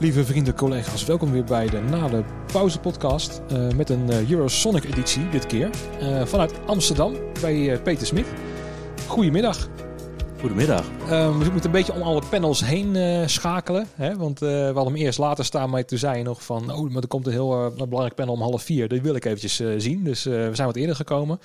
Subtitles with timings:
[0.00, 4.30] Lieve vrienden, collega's, welkom weer bij de Na de Pauze podcast uh, met een uh,
[4.30, 5.70] Eurosonic editie dit keer.
[6.02, 8.26] Uh, vanuit Amsterdam bij Peter Smit.
[9.06, 9.68] Goedemiddag.
[10.40, 10.86] Goedemiddag.
[11.08, 13.86] we moeten een beetje om alle panels heen schakelen.
[13.94, 14.16] Hè?
[14.16, 16.72] Want we hadden hem eerst later staan, maar toen zei je nog van...
[16.72, 18.88] oh, maar er komt een heel belangrijk panel om half vier.
[18.88, 20.04] Die wil ik eventjes zien.
[20.04, 21.40] Dus we zijn wat eerder gekomen.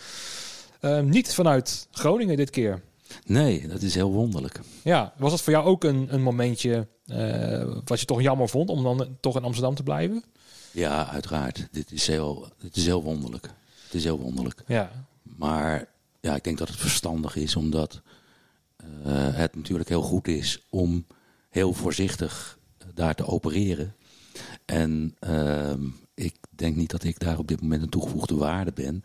[1.03, 2.81] niet vanuit Groningen dit keer.
[3.25, 4.59] Nee, dat is heel wonderlijk.
[4.83, 8.69] Ja, was dat voor jou ook een, een momentje uh, wat je toch jammer vond
[8.69, 10.23] om dan toch in Amsterdam te blijven?
[10.71, 11.67] Ja, uiteraard.
[11.71, 13.49] Dit is heel, dit is heel wonderlijk.
[13.83, 14.63] Het is heel wonderlijk.
[14.67, 15.07] Ja.
[15.21, 15.87] Maar
[16.21, 18.01] ja, ik denk dat het verstandig is omdat
[19.05, 21.05] uh, het natuurlijk heel goed is om
[21.49, 22.57] heel voorzichtig
[22.93, 23.95] daar te opereren.
[24.65, 25.73] En uh,
[26.13, 29.03] ik denk niet dat ik daar op dit moment een toegevoegde waarde ben.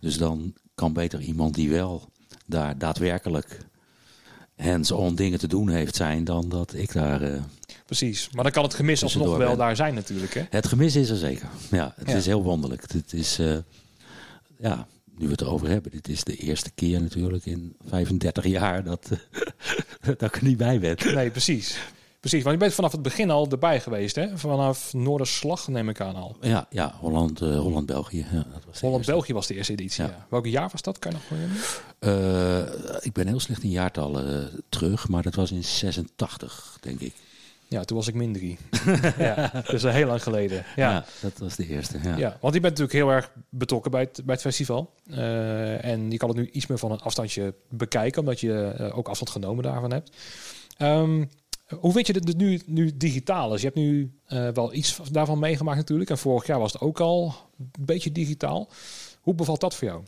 [0.00, 2.10] Dus dan kan beter iemand die wel
[2.46, 3.58] daar daadwerkelijk
[4.56, 7.22] hands-on dingen te doen heeft zijn dan dat ik daar.
[7.22, 7.40] Uh,
[7.86, 10.34] Precies, maar dan kan het gemis alsnog wel daar zijn natuurlijk.
[10.34, 10.42] Hè?
[10.50, 11.48] Het gemis is er zeker.
[11.70, 12.92] Ja, het is heel wonderlijk.
[12.92, 13.56] Het is, uh,
[14.58, 14.86] ja,
[15.18, 19.08] nu we het erover hebben, dit is de eerste keer natuurlijk in 35 jaar dat,
[20.18, 20.96] dat ik er niet bij ben.
[21.14, 21.78] Nee, precies.
[22.20, 24.38] Precies, want je bent vanaf het begin al erbij geweest, hè?
[24.38, 26.36] Vanaf Noorderslag neem ik aan al.
[26.40, 28.26] Ja, ja Holland, uh, Holland-België.
[28.32, 28.46] Ja,
[28.80, 30.26] Holland-België was de eerste editie, ja.
[30.30, 30.98] Welk jaar was dat?
[30.98, 31.38] Kan je nog
[32.00, 32.58] uh,
[33.00, 37.14] Ik ben heel slecht in jaartallen uh, terug, maar dat was in 86, denk ik.
[37.68, 38.58] Ja, toen was ik min drie.
[39.18, 40.64] ja, dus heel lang geleden.
[40.76, 40.90] Ja.
[40.90, 41.04] ja.
[41.20, 41.98] dat was de eerste.
[42.02, 42.16] Ja.
[42.16, 44.92] ja, want je bent natuurlijk heel erg betrokken bij het, bij het festival.
[45.80, 49.30] en je kan het nu iets meer van een afstandje bekijken, omdat je ook afstand
[49.30, 50.16] genomen daarvan hebt.
[50.78, 51.30] Um,
[51.74, 53.60] hoe weet je dat nu, nu digitaal is?
[53.60, 56.10] Je hebt nu uh, wel iets daarvan meegemaakt natuurlijk.
[56.10, 58.68] En vorig jaar was het ook al een beetje digitaal.
[59.20, 60.02] Hoe bevalt dat voor jou?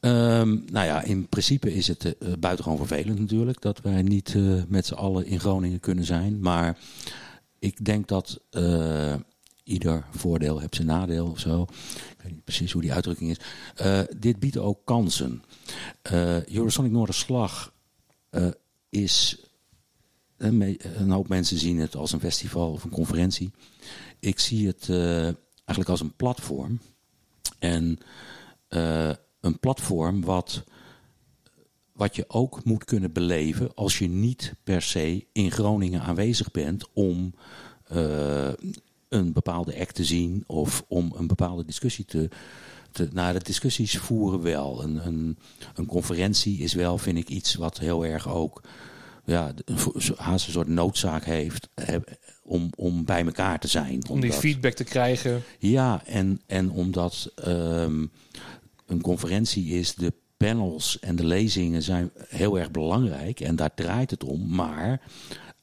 [0.00, 4.62] Um, nou ja, in principe is het uh, buitengewoon vervelend natuurlijk dat wij niet uh,
[4.68, 6.40] met z'n allen in Groningen kunnen zijn.
[6.40, 6.78] Maar
[7.58, 8.40] ik denk dat
[9.64, 11.62] ieder voordeel heeft zijn nadeel of zo.
[12.10, 13.38] Ik weet niet precies hoe die uitdrukking is.
[14.18, 15.42] dit biedt ook kansen.
[16.46, 17.72] Eurosonic Noorderslag
[18.88, 19.46] is
[20.36, 23.50] een hoop mensen zien het als een festival of een conferentie.
[24.18, 26.80] Ik zie het uh, eigenlijk als een platform.
[27.58, 27.98] En
[28.68, 29.10] uh,
[29.40, 30.64] een platform wat,
[31.92, 36.92] wat je ook moet kunnen beleven als je niet per se in Groningen aanwezig bent
[36.92, 37.34] om
[37.92, 38.52] uh,
[39.08, 42.28] een bepaalde act te zien of om een bepaalde discussie te.
[42.92, 44.82] te nou, de discussies voeren wel.
[44.82, 45.38] Een, een,
[45.74, 48.62] een conferentie is wel, vind ik, iets wat heel erg ook
[49.26, 49.54] ja,
[50.16, 51.68] haast een soort noodzaak heeft
[52.42, 54.08] om, om bij elkaar te zijn.
[54.08, 55.42] Om die feedback te krijgen.
[55.58, 58.10] Ja, en, en omdat um,
[58.86, 64.10] een conferentie is, de panels en de lezingen zijn heel erg belangrijk en daar draait
[64.10, 64.54] het om.
[64.54, 65.00] Maar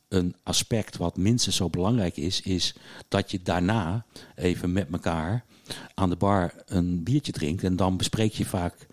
[0.07, 2.75] een aspect wat minstens zo belangrijk is, is
[3.07, 5.45] dat je daarna even met elkaar
[5.93, 8.87] aan de bar een biertje drinkt en dan bespreek je vaak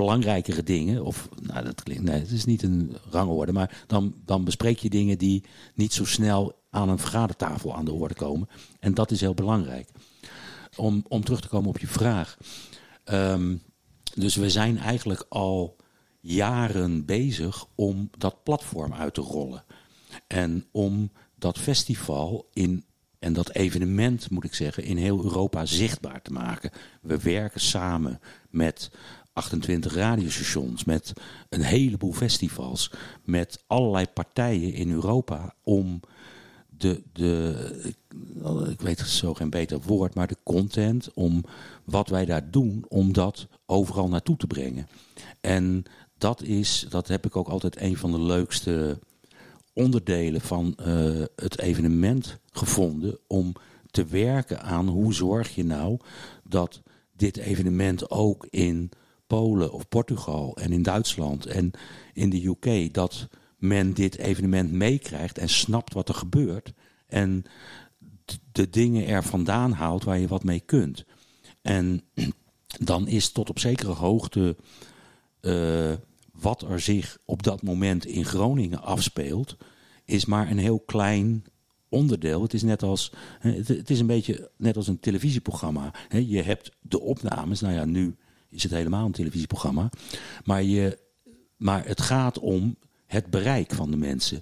[0.00, 4.44] belangrijkere dingen, of nou, dat klinkt, nee, het is niet een rangorde, maar dan, dan
[4.44, 5.44] bespreek je dingen die
[5.74, 8.48] niet zo snel aan een vergadertafel aan de orde komen.
[8.80, 9.88] En dat is heel belangrijk.
[10.76, 12.36] Om, om terug te komen op je vraag.
[13.04, 13.62] Um,
[14.14, 15.76] dus we zijn eigenlijk al
[16.20, 19.64] jaren bezig om dat platform uit te rollen.
[20.26, 22.84] En om dat festival in
[23.18, 26.70] en dat evenement, moet ik zeggen, in heel Europa zichtbaar te maken.
[27.02, 28.20] We werken samen
[28.50, 28.90] met
[29.38, 31.12] 28 radiostations, met
[31.48, 32.90] een heleboel festivals,
[33.24, 36.00] met allerlei partijen in Europa om
[36.68, 37.94] de, de
[38.70, 41.44] ik weet zo geen beter woord, maar de content, om
[41.84, 44.88] wat wij daar doen, om dat overal naartoe te brengen.
[45.40, 45.84] En
[46.18, 48.98] dat is, dat heb ik ook altijd een van de leukste
[49.72, 53.52] onderdelen van uh, het evenement gevonden, om
[53.90, 55.98] te werken aan hoe zorg je nou
[56.44, 56.82] dat
[57.16, 58.90] dit evenement ook in
[59.28, 61.70] Polen of Portugal en in Duitsland en
[62.12, 66.72] in de UK dat men dit evenement meekrijgt en snapt wat er gebeurt
[67.06, 67.44] en
[68.52, 71.04] de dingen er vandaan haalt waar je wat mee kunt.
[71.62, 72.02] En
[72.90, 74.56] dan is tot op zekere hoogte
[75.40, 75.92] uh,
[76.32, 79.56] wat er zich op dat moment in Groningen afspeelt,
[80.04, 81.44] is maar een heel klein
[81.88, 82.42] onderdeel.
[82.42, 85.94] Het is net als, het is een beetje net als een televisieprogramma.
[86.08, 88.16] Je hebt de opnames, nou ja, nu
[88.50, 89.90] is het helemaal een televisieprogramma.
[90.44, 90.98] Maar, je,
[91.56, 94.40] maar het gaat om het bereik van de mensen.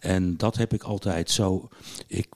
[0.00, 1.68] En dat heb ik altijd zo.
[2.06, 2.28] Ik,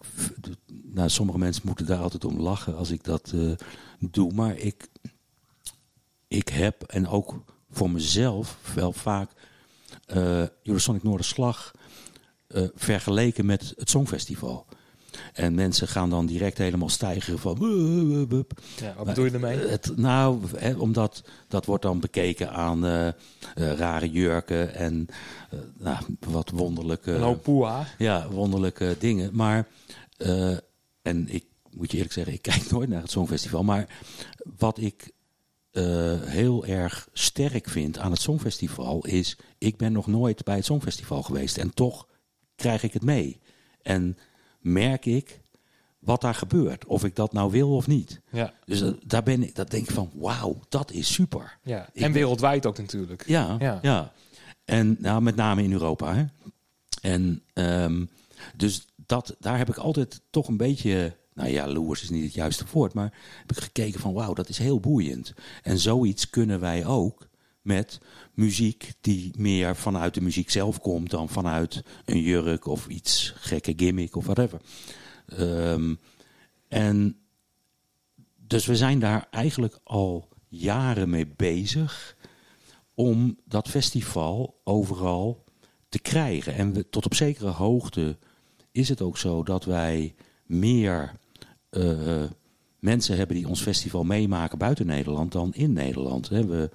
[0.66, 3.52] nou, sommige mensen moeten daar altijd om lachen als ik dat uh,
[3.98, 4.32] doe.
[4.32, 4.88] Maar ik,
[6.28, 9.30] ik heb, en ook voor mezelf, wel vaak
[10.14, 11.72] uh, Eurosonic Noorderslag
[12.48, 14.66] uh, vergeleken met het Songfestival.
[15.32, 17.56] En mensen gaan dan direct helemaal stijgen van...
[18.76, 19.58] Ja, wat bedoel je ermee?
[19.58, 23.14] Het, nou, hè, omdat dat wordt dan bekeken aan eh, eh,
[23.54, 25.06] rare jurken en
[25.50, 27.86] eh, nou, wat wonderlijke, poeha.
[27.98, 29.30] ja, wonderlijke dingen.
[29.32, 29.68] Maar,
[31.02, 33.64] en ik moet je eerlijk zeggen, ik kijk nooit naar het Songfestival.
[33.64, 33.98] Maar
[34.58, 35.14] wat ik
[36.24, 39.38] heel erg sterk vind aan het Songfestival is...
[39.58, 42.06] ik ben nog nooit bij het Songfestival geweest en toch
[42.56, 43.40] krijg ik het mee.
[43.82, 44.16] En
[44.66, 45.40] merk ik
[45.98, 48.20] wat daar gebeurt, of ik dat nou wil of niet.
[48.30, 48.52] Ja.
[48.64, 51.58] Dus daar ben ik, dat denk ik van, wauw, dat is super.
[51.62, 51.88] ja.
[51.94, 53.26] En wereldwijd ook natuurlijk.
[53.26, 53.78] Ja, Ja.
[53.82, 54.12] ja.
[54.64, 56.14] En nou, met name in Europa.
[56.14, 56.24] Hè?
[57.00, 58.04] En ehm,
[58.56, 62.34] dus dat, daar heb ik altijd toch een beetje, nou ja, loers is niet het
[62.34, 65.34] juiste woord, maar heb ik gekeken van, wauw, dat is heel boeiend.
[65.62, 67.28] En zoiets kunnen wij ook
[67.62, 68.00] met
[68.36, 73.72] muziek die meer vanuit de muziek zelf komt dan vanuit een jurk of iets gekke
[73.76, 74.60] gimmick of whatever.
[75.26, 75.94] Ehm,
[76.68, 77.16] en
[78.36, 82.16] dus we zijn daar eigenlijk al jaren mee bezig
[82.94, 85.44] om dat festival overal
[85.88, 86.54] te krijgen.
[86.54, 88.18] En tot op zekere hoogte
[88.72, 90.14] is het ook zo dat wij
[90.46, 91.12] meer
[91.70, 92.24] eh,
[92.78, 96.28] mensen hebben die ons festival meemaken buiten Nederland dan in Nederland.
[96.28, 96.70] We,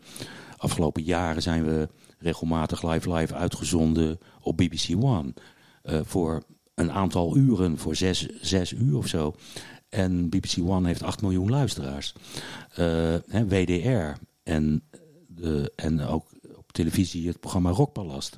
[0.61, 5.33] afgelopen jaren zijn we regelmatig live live uitgezonden op BBC One.
[5.81, 6.43] eh, voor
[6.75, 9.35] een aantal uren, voor zes, zes uur of zo.
[9.89, 12.13] En BBC One heeft 8 miljoen luisteraars.
[12.75, 13.15] Eh,
[13.47, 14.83] WDR en,
[15.27, 16.25] de, en ook
[16.55, 18.37] op televisie het programma Rockpalast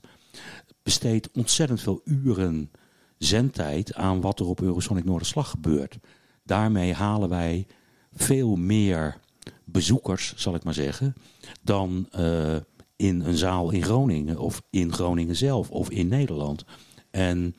[0.83, 2.71] besteedt ontzettend veel uren
[3.17, 5.97] zendtijd aan wat er op Eurosonic Noorderslag gebeurt.
[6.43, 7.67] Daarmee halen wij
[8.13, 9.17] veel meer
[9.65, 11.15] bezoekers, zal ik maar zeggen,
[11.61, 12.55] dan eh,
[12.95, 16.65] in een zaal in Groningen of in Groningen zelf of in Nederland.
[17.11, 17.55] En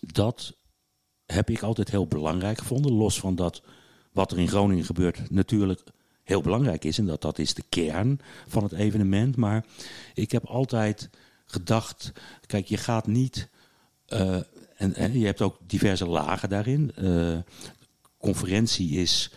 [0.00, 0.56] dat
[1.26, 2.92] heb ik altijd heel belangrijk gevonden.
[2.92, 3.62] Los van dat
[4.12, 5.82] wat er in Groningen gebeurt natuurlijk
[6.24, 6.98] heel belangrijk is.
[6.98, 9.36] En dat dat is de kern van het evenement.
[9.36, 9.64] Maar
[10.14, 11.10] ik heb altijd
[11.46, 12.12] gedacht,
[12.46, 13.48] kijk, je gaat niet...
[14.06, 14.40] eh,
[14.76, 16.92] en, je hebt ook diverse lagen daarin.
[16.94, 17.38] Eh,
[18.18, 19.32] conferentie is,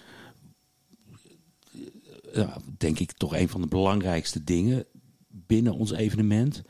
[2.77, 4.85] denk ik, toch een van de belangrijkste dingen
[5.27, 6.61] binnen ons evenement.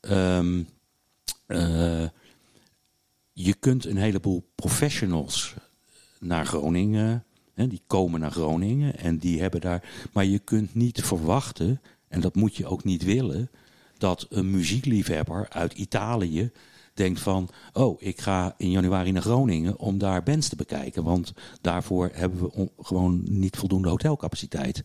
[0.00, 0.62] Ehm,
[1.46, 2.08] eh,
[3.32, 5.54] je kunt een heleboel professionals
[6.20, 10.08] naar Groningen, hè, die komen naar Groningen en die hebben daar.
[10.12, 13.50] Maar je kunt niet verwachten, en dat moet je ook niet willen,
[13.98, 16.50] dat een muziekliefhebber uit Italië
[16.96, 21.32] denkt van, oh, ik ga in januari naar Groningen om daar bands te bekijken, want
[21.60, 24.82] daarvoor hebben we on- gewoon niet voldoende hotelcapaciteit.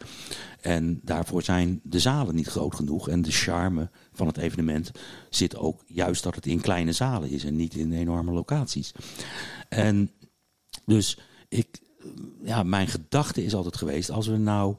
[0.62, 4.92] En daarvoor zijn de zalen niet groot genoeg en de charme van het evenement
[5.30, 8.92] zit ook juist dat het in kleine zalen is en niet in enorme locaties.
[9.70, 10.12] En
[10.86, 11.18] dus
[11.50, 11.68] ik,
[12.44, 14.76] ja, mijn gedachte is altijd geweest, als we nou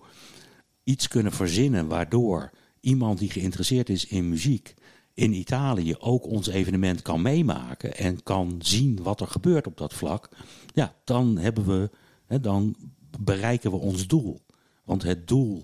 [0.84, 2.50] iets kunnen verzinnen waardoor
[2.80, 4.74] iemand die geïnteresseerd is in muziek
[5.14, 9.94] in Italië ook ons evenement kan meemaken en kan zien wat er gebeurt op dat
[9.94, 10.28] vlak,
[10.74, 11.90] ja, dan hebben we,
[12.26, 12.76] hè, dan
[13.20, 14.40] bereiken we ons doel.
[14.84, 15.62] Want het doel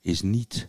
[0.00, 0.68] is niet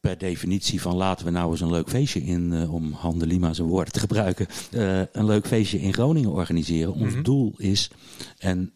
[0.00, 3.26] per definitie van laten we nou eens een leuk feestje in, eh, om Han de
[3.26, 6.92] Lima zijn woorden te gebruiken, eh, een leuk feestje in Groningen organiseren.
[6.94, 7.22] Ons Mhm.
[7.22, 7.90] doel is,
[8.38, 8.72] en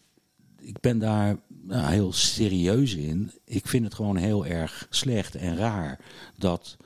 [0.59, 5.57] ik ben daar nou, heel serieus in, ik vind het gewoon heel erg slecht en
[5.57, 6.01] raar
[6.37, 6.77] dat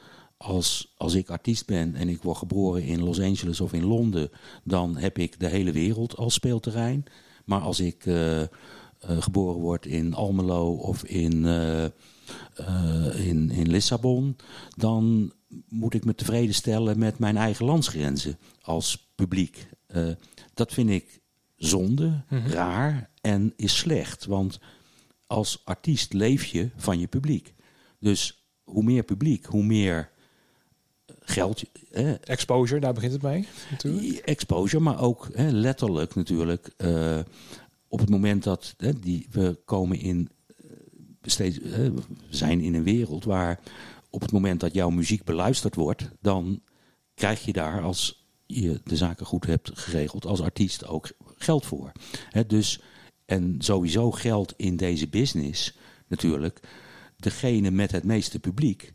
[0.44, 4.30] als, als ik artiest ben en ik word geboren in Los Angeles of in Londen,
[4.64, 7.04] dan heb ik de hele wereld als speelterrein.
[7.44, 8.48] Maar als ik eh, eh,
[9.00, 11.84] geboren word in Almelo of in, eh,
[13.26, 14.36] in, in Lissabon,
[14.76, 15.32] dan
[15.68, 19.68] moet ik me tevreden stellen met mijn eigen landsgrenzen als publiek.
[20.54, 21.20] Dat vind ik
[21.56, 22.48] zonde, Mhm.
[22.48, 24.24] raar en is slecht.
[24.24, 24.58] Want
[25.26, 27.54] als artiest leef je van je publiek.
[28.00, 30.10] Dus hoe meer publiek, hoe meer
[31.24, 31.62] geld.
[32.20, 34.16] Exposure, daar begint het mee natuurlijk.
[34.16, 36.70] exposure, maar ook hè, letterlijk natuurlijk.
[36.76, 37.18] eh,
[37.88, 40.66] op het moment dat hè, die, we komen in eh,
[41.22, 43.60] steeds, hè, we zijn in een wereld waar
[44.10, 46.62] op het moment dat jouw muziek beluisterd wordt, dan
[47.14, 51.92] krijg je daar als je de zaken goed hebt geregeld als artiest ook geld voor.
[52.30, 52.80] Hè, dus
[53.24, 55.76] en sowieso geldt in deze business
[56.06, 56.60] natuurlijk
[57.16, 58.92] degene met het meeste publiek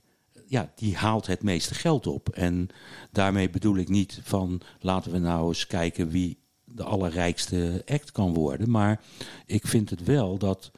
[0.49, 2.29] ja, die haalt het meeste geld op.
[2.29, 2.69] En
[3.11, 8.33] daarmee bedoel ik niet van laten we nou eens kijken wie de allerrijkste act kan
[8.33, 8.69] worden.
[8.69, 9.01] Maar
[9.45, 10.71] ik vind het wel dat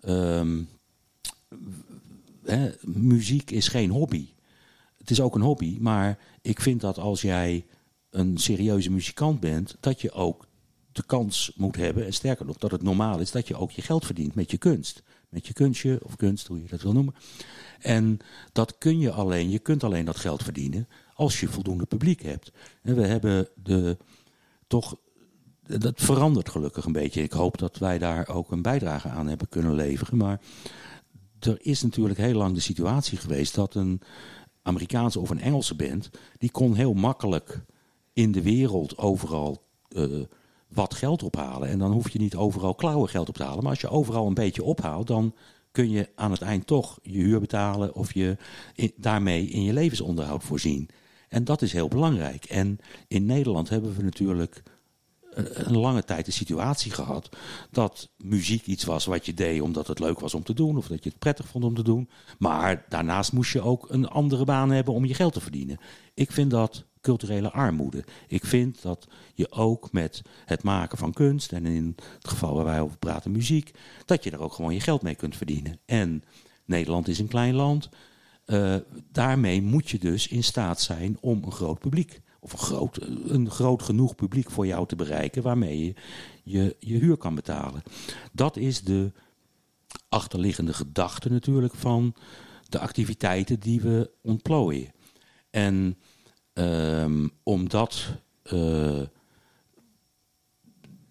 [0.00, 0.62] ehm,
[2.82, 4.28] muziek is geen hobby.
[4.98, 7.66] Het is ook een hobby, maar ik vind dat als jij
[8.10, 10.46] een serieuze muzikant bent, dat je ook
[10.92, 13.82] de kans moet hebben, en sterker nog, dat het normaal is dat je ook je
[13.82, 15.02] geld verdient met je kunst.
[15.34, 17.14] Met je kunstje, of kunst, hoe je dat wil noemen.
[17.80, 18.18] En
[18.52, 22.52] dat kun je alleen, je kunt alleen dat geld verdienen als je voldoende publiek hebt.
[22.82, 23.96] En we hebben de,
[24.66, 24.96] toch,
[25.62, 27.22] dat verandert gelukkig een beetje.
[27.22, 30.18] Ik hoop dat wij daar ook een bijdrage aan hebben kunnen leveren.
[30.18, 30.40] Maar
[31.38, 34.00] er is natuurlijk heel lang de situatie geweest dat een
[34.62, 37.64] Amerikaanse of een Engelse band, die kon heel makkelijk
[38.12, 40.22] in de wereld overal uh,
[40.74, 41.68] wat geld ophalen.
[41.68, 43.62] En dan hoef je niet overal klauwen geld op te halen.
[43.62, 45.34] Maar als je overal een beetje ophaalt, dan
[45.72, 48.36] kun je aan het eind toch je huur betalen of je
[48.96, 50.88] daarmee in je levensonderhoud voorzien.
[51.28, 52.44] En dat is heel belangrijk.
[52.44, 52.78] En
[53.08, 54.62] in Nederland hebben we natuurlijk
[55.34, 57.28] een lange tijd de situatie gehad
[57.70, 60.86] dat muziek iets was wat je deed omdat het leuk was om te doen of
[60.86, 62.08] dat je het prettig vond om te doen.
[62.38, 65.78] Maar daarnaast moest je ook een andere baan hebben om je geld te verdienen.
[66.14, 68.04] Ik vind dat culturele armoede.
[68.28, 72.64] Ik vind dat je ook met het maken van kunst en in het geval waar
[72.64, 73.70] wij over praten muziek,
[74.04, 75.78] dat je daar ook gewoon je geld mee kunt verdienen.
[75.86, 76.22] En
[76.64, 77.88] Nederland is een klein land.
[78.46, 78.76] Uh,
[79.12, 83.50] daarmee moet je dus in staat zijn om een groot publiek of een groot, een
[83.50, 85.94] groot genoeg publiek voor jou te bereiken waarmee je,
[86.42, 87.82] je je huur kan betalen.
[88.32, 89.12] Dat is de
[90.08, 92.14] achterliggende gedachte natuurlijk van
[92.68, 94.92] de activiteiten die we ontplooien.
[95.50, 95.98] En
[96.54, 98.06] um, omdat
[98.52, 99.02] uh,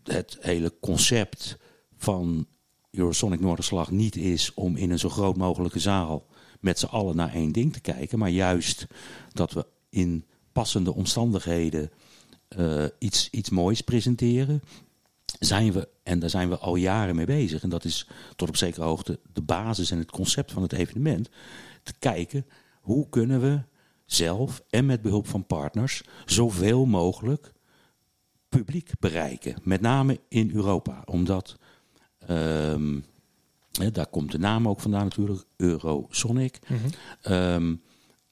[0.03, 1.57] het hele concept
[1.97, 2.47] van
[2.91, 6.25] Eurosonic Noorderslag niet is om in een zo groot mogelijke zaal
[6.59, 8.87] met z'n allen naar één ding te kijken, maar juist
[9.31, 11.91] dat we in passende omstandigheden
[12.57, 14.61] uh, iets, iets moois presenteren,
[15.39, 18.57] zijn we, en daar zijn we al jaren mee bezig, en dat is tot op
[18.57, 21.29] zekere hoogte de basis en het concept van het evenement,
[21.83, 22.45] te kijken
[22.81, 23.61] hoe kunnen we
[24.05, 27.51] zelf en met behulp van partners zoveel mogelijk
[28.49, 29.55] publiek bereiken.
[29.63, 31.57] Met name in Europa, omdat
[32.29, 33.05] um,
[33.71, 36.59] hè, daar komt de naam ook vandaan natuurlijk, Eurosonic.
[36.67, 37.33] Mm -hmm.
[37.33, 37.81] um,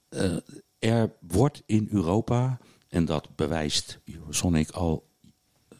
[0.10, 0.38] uh,
[0.80, 5.10] er wordt in Europa, en dat bewijst Eurosonic al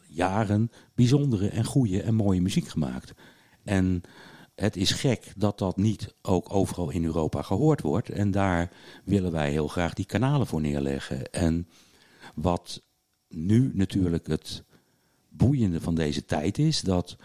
[0.06, 3.12] jaren, bijzondere en goede en mooie muziek gemaakt.
[3.64, 4.02] En
[4.62, 8.08] het is gek dat dat niet ook overal in Europa gehoord wordt.
[8.08, 8.70] En daar
[9.04, 11.32] willen wij heel graag die kanalen voor neerleggen.
[11.32, 11.68] En
[12.34, 12.82] wat
[13.28, 14.64] nu natuurlijk het
[15.28, 17.16] boeiende van deze tijd is, dat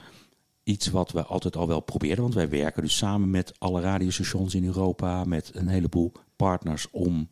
[0.63, 4.55] iets wat we altijd al wel probeerden, want wij werken dus samen met alle radiostations
[4.55, 7.29] in Europa, met een heleboel partners om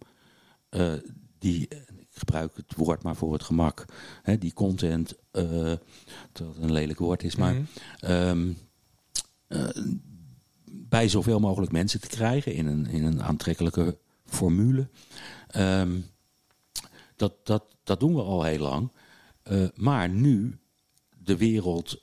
[0.70, 0.94] uh,
[1.40, 1.62] die,
[1.98, 3.86] ik gebruik het woord maar voor het gemak,
[4.22, 5.74] hè, die content, uh,
[6.32, 7.66] dat een lelijk woord is, maar mm
[8.00, 8.12] -hmm.
[8.12, 8.56] um, uh,
[10.66, 14.90] bij zoveel mogelijk mensen te krijgen in een, in een aantrekkelijke formule.
[15.58, 16.06] Um,
[17.16, 18.92] dat, dat, dat doen we al heel lang.
[19.76, 20.60] maar nu
[21.18, 22.00] de wereld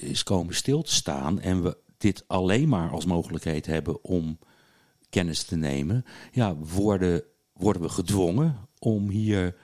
[0.00, 4.38] is komen stil te staan en we dit alleen maar als mogelijkheid hebben om
[5.08, 7.24] kennis te nemen, ja, worden
[7.54, 9.56] worden we gedwongen om hier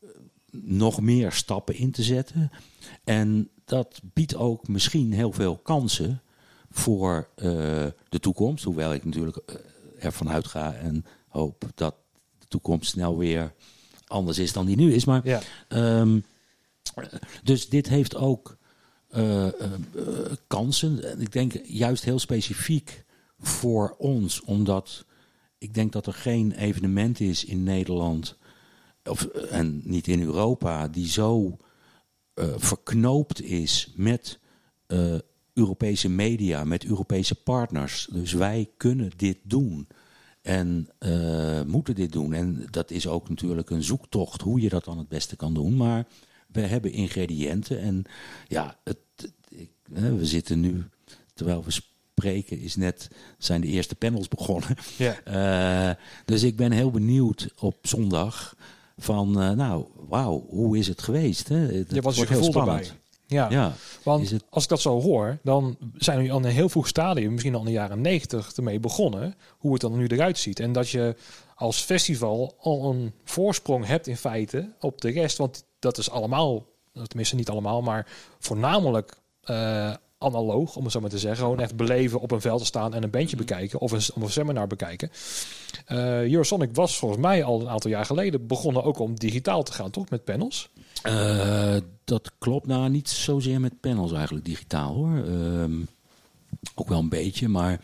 [0.00, 0.08] eh,
[0.50, 2.50] nog meer stappen in te zetten.
[3.04, 6.22] En dat biedt ook misschien heel veel kansen
[6.70, 7.44] voor uh,
[8.08, 8.64] de toekomst.
[8.64, 9.56] Hoewel ik natuurlijk uh,
[9.98, 11.94] ervan uitga en hoop dat
[12.38, 13.52] de toekomst snel weer
[14.06, 15.04] anders is dan die nu is.
[15.04, 15.40] Maar, ja.
[16.00, 16.24] um,
[17.42, 18.56] dus dit heeft ook
[19.16, 19.46] uh,
[20.46, 21.20] kansen.
[21.20, 23.04] Ik denk juist heel specifiek
[23.38, 25.04] voor ons, omdat
[25.58, 28.36] ik denk dat er geen evenement is in Nederland
[29.04, 31.56] of, en niet in Europa die zo
[32.36, 34.38] uh, verknoopt is met
[34.88, 35.14] uh,
[35.54, 38.08] Europese media, met Europese partners.
[38.12, 39.88] Dus wij kunnen dit doen
[40.42, 42.32] en uh, moeten dit doen.
[42.32, 45.76] En dat is ook natuurlijk een zoektocht hoe je dat dan het beste kan doen.
[45.76, 46.06] Maar
[46.46, 48.04] we hebben ingrediënten en
[48.48, 48.98] ja, het,
[49.48, 50.84] ik, we zitten nu,
[51.34, 54.76] terwijl we spreken is net, zijn de eerste panels begonnen.
[54.96, 55.98] Ja.
[56.24, 58.56] Dus ik ben heel benieuwd op zondag
[58.96, 61.48] van, uh, nou, wauw, hoe is het geweest?
[61.48, 61.56] Hè?
[61.56, 62.56] Het ja, heel spannend.
[62.56, 63.00] Erbij.
[63.26, 63.72] Ja, ja.
[64.02, 64.44] want het...
[64.50, 67.54] als ik dat zo hoor, dan zijn we al in een heel vroeg stadium, misschien
[67.54, 70.60] al in de jaren negentig, ermee begonnen, hoe het dan nu eruit ziet.
[70.60, 71.16] En dat je
[71.54, 76.66] als festival al een voorsprong hebt in feite op de rest, want dat is allemaal,
[76.92, 78.06] tenminste niet allemaal, maar
[78.38, 81.44] voornamelijk uh, analoog, om het zo maar te zeggen.
[81.44, 83.46] Gewoon echt beleven op een veld te staan en een bandje mhm.
[83.46, 85.10] bekijken of een, of een seminar bekijken.
[85.88, 89.72] Uh, Eurosonic was volgens mij al een aantal jaar geleden begonnen ook om digitaal te
[89.72, 90.10] gaan, toch?
[90.10, 90.70] Met panels?
[91.06, 92.66] Uh, dat klopt.
[92.66, 95.24] Nou, niet zozeer met panels eigenlijk digitaal hoor.
[95.24, 95.64] Uh,
[96.74, 97.80] ook wel een beetje, maar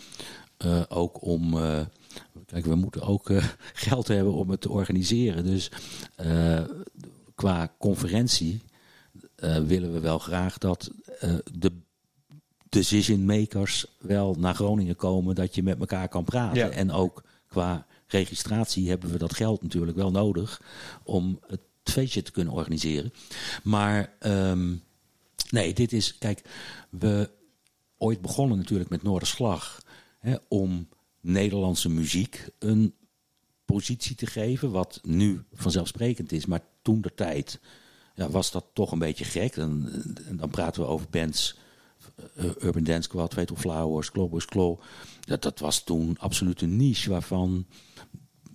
[0.64, 1.56] uh, ook om.
[2.46, 3.32] kijk, we moeten ook
[3.86, 5.44] geld hebben om het te organiseren.
[5.44, 5.70] Dus
[7.34, 8.62] qua conferentie
[9.36, 10.90] eh, willen we wel graag dat
[11.52, 11.72] de
[12.72, 16.72] decision makers wel naar Groningen komen, dat je met elkaar kan praten.
[16.72, 20.62] En ook qua registratie hebben we dat geld natuurlijk wel nodig
[21.02, 23.12] om het feestje te kunnen organiseren.
[23.62, 24.82] Maar um,
[25.50, 26.42] nee, dit is, kijk,
[26.90, 27.30] we
[27.96, 29.82] ooit begonnen natuurlijk met Noorderslag
[30.18, 30.88] hè, om
[31.20, 32.94] Nederlandse muziek een
[33.64, 37.60] positie te geven, wat nu vanzelfsprekend is, maar toen de tijd
[38.14, 39.56] ja, was dat toch een beetje gek.
[39.56, 41.56] En, en dan praten we over bands,
[42.58, 44.78] Urban Dance Squad, Fatal Flowers, Globus Claw.
[45.20, 47.66] Dat, dat was toen absoluut een niche waarvan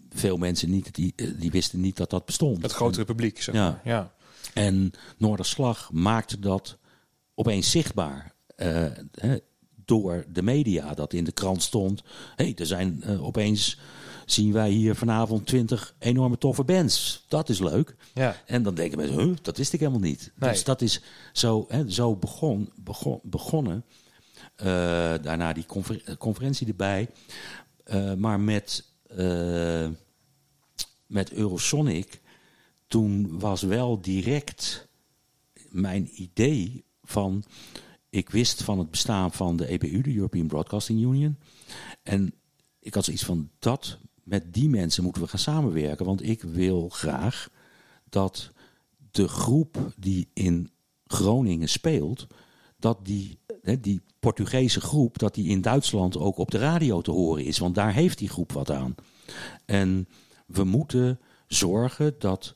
[0.10, 2.62] veel mensen niet, die, eh, die wisten niet dat dat bestond.
[2.62, 3.82] Het grotere publiek, zeg maar.
[3.84, 3.92] Ja.
[3.92, 4.16] ja.
[4.54, 6.78] En Noorderslag maakte dat
[7.36, 8.36] opeens zichtbaar.
[8.58, 8.86] Uh,
[9.86, 12.04] door de media, dat in de krant stond.
[12.36, 13.80] Hé, hey, er zijn uh, opeens
[14.30, 17.26] zien wij hier vanavond twintig enorme toffe bands.
[17.28, 17.96] Dat is leuk.
[18.14, 18.36] Ja.
[18.46, 20.32] En dan denken mensen, huh, dat wist ik helemaal niet.
[20.36, 20.50] Nee.
[20.50, 21.02] Dus dat is
[21.34, 23.84] zo, hè, zo begon, begon, begonnen.
[24.58, 24.66] Uh,
[25.22, 27.10] daarna die confer conferentie erbij.
[27.86, 28.86] Uh, maar met,
[29.18, 29.88] uh,
[31.06, 32.22] met Eurosonic,
[32.88, 34.88] toen was wel direct
[35.70, 37.44] mijn idee van...
[38.10, 41.38] Ik wist van het bestaan van de EBU, de European Broadcasting Union.
[42.04, 42.34] En
[42.80, 46.06] ik had zoiets van, dat met die mensen moeten we gaan samenwerken.
[46.06, 47.50] Want ik wil graag
[48.10, 48.52] dat
[49.12, 50.72] de groep die in
[51.06, 52.28] Groningen speelt,
[52.80, 53.40] dat die,
[53.80, 57.58] die Portugese groep, dat die in Duitsland ook op de radio te horen is.
[57.58, 58.96] Want daar heeft die groep wat aan.
[59.66, 60.08] En
[60.46, 62.54] we moeten zorgen dat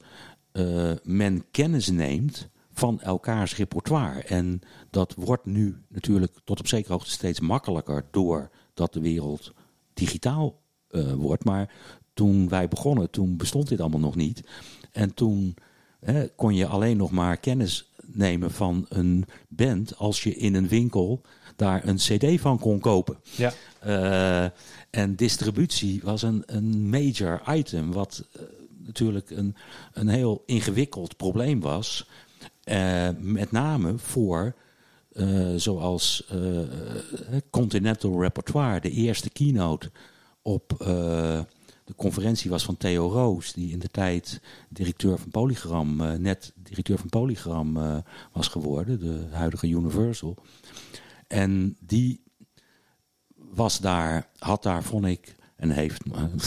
[0.53, 4.23] uh, men kennis neemt van elkaars repertoire.
[4.23, 9.53] En dat wordt nu natuurlijk tot op zekere hoogte steeds makkelijker doordat de wereld
[9.93, 10.60] digitaal
[10.91, 11.43] uh, wordt.
[11.43, 11.73] Maar
[12.13, 14.43] toen wij begonnen, toen bestond dit allemaal nog niet.
[14.91, 15.55] En toen
[15.99, 20.67] hè, kon je alleen nog maar kennis nemen van een band als je in een
[20.67, 21.21] winkel
[21.55, 23.17] daar een cd van kon kopen.
[23.35, 23.53] Ja.
[23.85, 24.49] Uh,
[24.89, 28.41] en distributie was een, een major item, wat uh,
[28.85, 29.55] natuurlijk een,
[29.93, 32.07] een heel ingewikkeld probleem was.
[32.65, 34.55] Uh, met name voor,
[35.55, 36.27] zoals
[37.49, 39.91] Continental Repertoire, de eerste keynote
[40.41, 40.87] op uh,
[41.83, 46.53] de conferentie was van Theo Roos, die in de tijd directeur van Polygram, uh, net
[46.55, 47.97] directeur van Polygram uh,
[48.31, 50.37] was geworden, de huidige Universal.
[51.27, 52.23] En die
[53.35, 56.01] was daar, had daar, vond ik, en heeft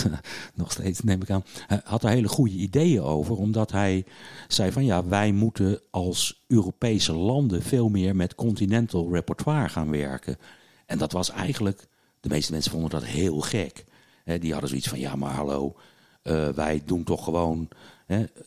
[0.55, 1.45] nog steeds, neem ik aan,
[1.85, 3.37] had daar hele goede ideeën over.
[3.37, 4.05] Omdat hij
[4.49, 10.37] zei van ja, wij moeten als Europese landen veel meer met continental repertoire gaan werken.
[10.87, 11.89] En dat was eigenlijk
[12.25, 13.85] de meeste mensen vonden dat heel gek.
[14.41, 15.75] die hadden zoiets van, ja maar hallo,
[16.23, 17.69] uh, wij doen toch gewoon...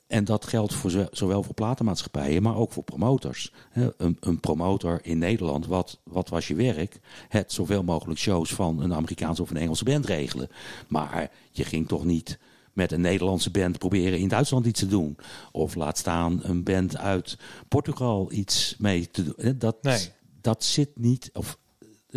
[0.08, 3.54] en dat geldt voor zowel voor platenmaatschappijen, maar ook voor promotors.
[3.74, 7.00] een, een, promotor in Nederland, wat, wat was je werk?
[7.28, 10.50] Het zoveel mogelijk shows van een Amerikaanse of een Engelse band regelen.
[10.88, 12.40] Maar je ging toch niet
[12.74, 15.18] met een Nederlandse band proberen in Duitsland iets te doen.
[15.52, 17.38] Of laat staan een band uit
[17.68, 19.58] Portugal iets mee te doen.
[19.58, 20.10] Dat, nee.
[20.42, 21.58] dat zit niet, of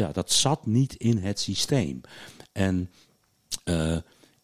[0.00, 2.00] ja, dat zat niet in het systeem.
[2.52, 2.90] En
[3.64, 3.96] uh,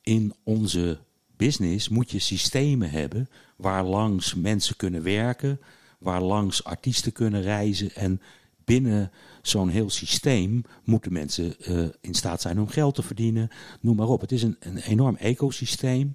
[0.03, 0.99] in onze
[1.37, 5.61] business moet je systemen hebben waar langs mensen kunnen werken,
[5.99, 7.95] waar langs artiesten kunnen reizen.
[7.95, 8.21] En
[8.65, 9.11] binnen
[9.43, 13.49] zo'n heel systeem moeten mensen uh, in staat zijn om geld te verdienen.
[13.81, 14.21] Noem maar op.
[14.21, 16.13] Het is een, een enorm ecosysteem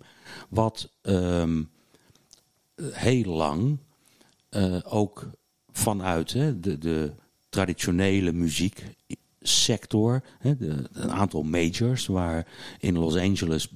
[0.49, 1.69] wat um,
[2.81, 3.77] heel lang
[4.49, 5.29] uh, ook
[5.71, 7.13] vanuit hè, de, de
[7.49, 8.83] traditionele muziek
[9.41, 10.23] sector.
[10.39, 12.47] Hè, een aantal majors waar
[12.79, 13.69] in Los Angeles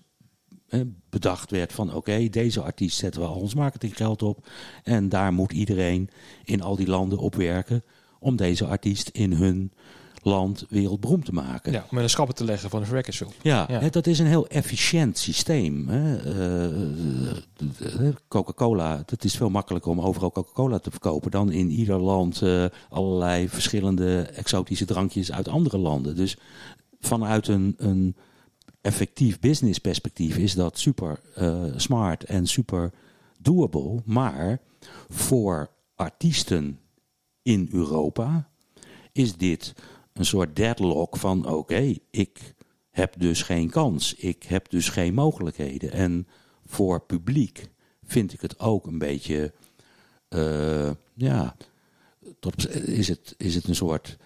[0.67, 4.47] hè, bedacht werd van oké, deze artiest zetten we al ons marketinggeld op.
[4.84, 6.10] En daar moet iedereen
[6.43, 7.84] in al die landen op werken
[8.19, 9.71] om deze artiest in hun
[10.26, 11.72] land wereldberoemd te maken.
[11.72, 13.30] Ja, om een schappen te leggen van een show.
[13.42, 13.80] Ja, ja.
[13.80, 15.90] Hè, dat is een heel efficiënt systeem.
[15.90, 16.66] Uh,
[18.28, 22.66] Coca-Cola, het is veel makkelijker om overal Coca-Cola te verkopen dan in ieder land uh,
[22.90, 26.16] allerlei verschillende exotische drankjes uit andere landen.
[26.16, 26.38] Dus
[27.00, 28.16] vanuit een, een
[28.82, 32.92] effectief business perspectief is dat super uh, smart en super
[33.38, 34.02] doable.
[34.06, 34.60] Maar
[35.10, 36.80] voor artiesten
[37.42, 38.50] in Europa
[39.12, 39.74] is dit
[40.17, 42.56] een soort deadlock van oké, ik
[42.91, 44.13] heb dus geen kans.
[44.13, 45.91] Ik heb dus geen mogelijkheden.
[45.91, 46.28] En
[46.65, 47.67] voor publiek
[48.04, 49.54] vind ik het ook een beetje,
[50.30, 51.56] uh, ja,
[52.86, 54.17] is, het, is het een soort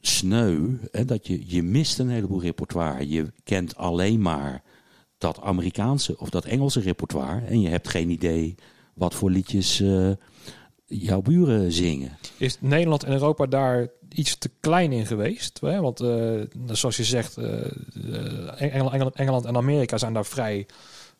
[0.00, 0.76] sneu.
[0.90, 3.08] Hè, dat je, je mist een heleboel repertoire.
[3.08, 4.62] Je kent alleen maar
[5.18, 7.46] dat Amerikaanse of dat Engelse repertoire.
[7.46, 8.54] En je hebt geen idee
[8.94, 10.10] wat voor liedjes uh,
[10.84, 12.18] jouw buren zingen.
[12.36, 15.60] Is Nederland en Europa daar iets te klein in geweest?
[15.60, 15.80] Hè?
[15.80, 20.66] Want uh, zoals je zegt, uh, Engeland, Engeland, en Amerika zijn daar vrij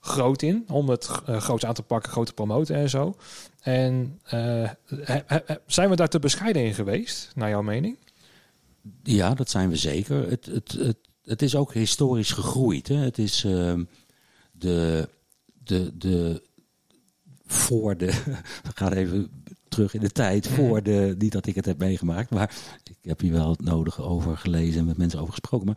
[0.00, 3.16] groot in om het groot aan te pakken, groot te promoten en zo.
[3.61, 4.20] En
[5.66, 7.96] zijn we daar te bescheiden in geweest, naar jouw mening?
[9.02, 10.30] Ja, dat zijn we zeker.
[10.30, 12.88] Het, het, het, het is ook historisch gegroeid.
[12.88, 12.96] Hè?
[12.96, 13.85] Het is ehm,
[14.52, 15.09] de,
[15.64, 16.42] de, de,
[17.46, 18.06] voor de.
[18.66, 19.44] We gaan even
[19.76, 20.48] terug in de tijd.
[20.48, 21.14] Voor de.
[21.18, 24.80] Niet dat ik het heb meegemaakt, maar ik heb hier wel het nodige over gelezen
[24.80, 25.66] en met mensen over gesproken.
[25.66, 25.76] Maar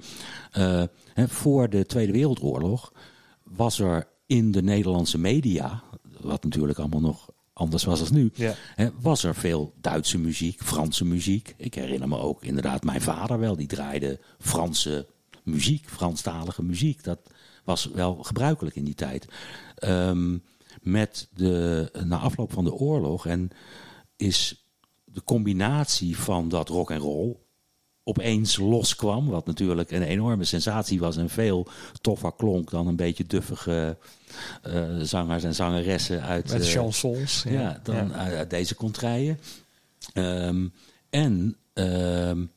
[0.82, 2.94] uh, hè, voor de Tweede Wereldoorlog
[3.44, 5.84] was er in de Nederlandse media.
[6.22, 8.32] Wat natuurlijk allemaal nog anders was als nu.
[8.34, 8.54] Ja.
[8.76, 11.54] Hè, was er veel Duitse muziek, Franse muziek.
[11.58, 13.56] Ik herinner me ook inderdaad mijn vader wel.
[13.56, 15.08] Die draaide Franse
[15.44, 17.04] muziek, Franstalige muziek.
[17.04, 17.20] Dat
[17.64, 19.26] was wel gebruikelijk in die tijd.
[19.84, 20.44] Um,
[20.82, 23.50] met de, na afloop van de oorlog en
[24.20, 24.64] is
[25.06, 27.36] de combinatie van dat rock en roll
[28.04, 31.68] opeens loskwam, wat natuurlijk een enorme sensatie was en veel
[32.02, 33.98] toffer klonk dan een beetje duffige
[34.68, 38.14] uh, zangers en zangeressen uit met uh, chansons, ja, ja dan ja.
[38.14, 39.40] uit deze contraien.
[40.14, 40.74] Um,
[41.10, 42.52] en um,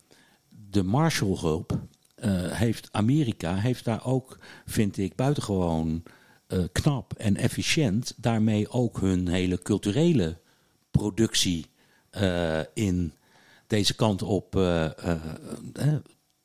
[0.70, 1.78] de Marshallhulp
[2.24, 6.02] uh, heeft Amerika heeft daar ook, vind ik, buitengewoon
[6.72, 10.40] knap en efficiënt daarmee ook hun hele culturele
[10.92, 11.66] productie
[12.18, 13.12] uh, in
[13.66, 14.50] deze kant op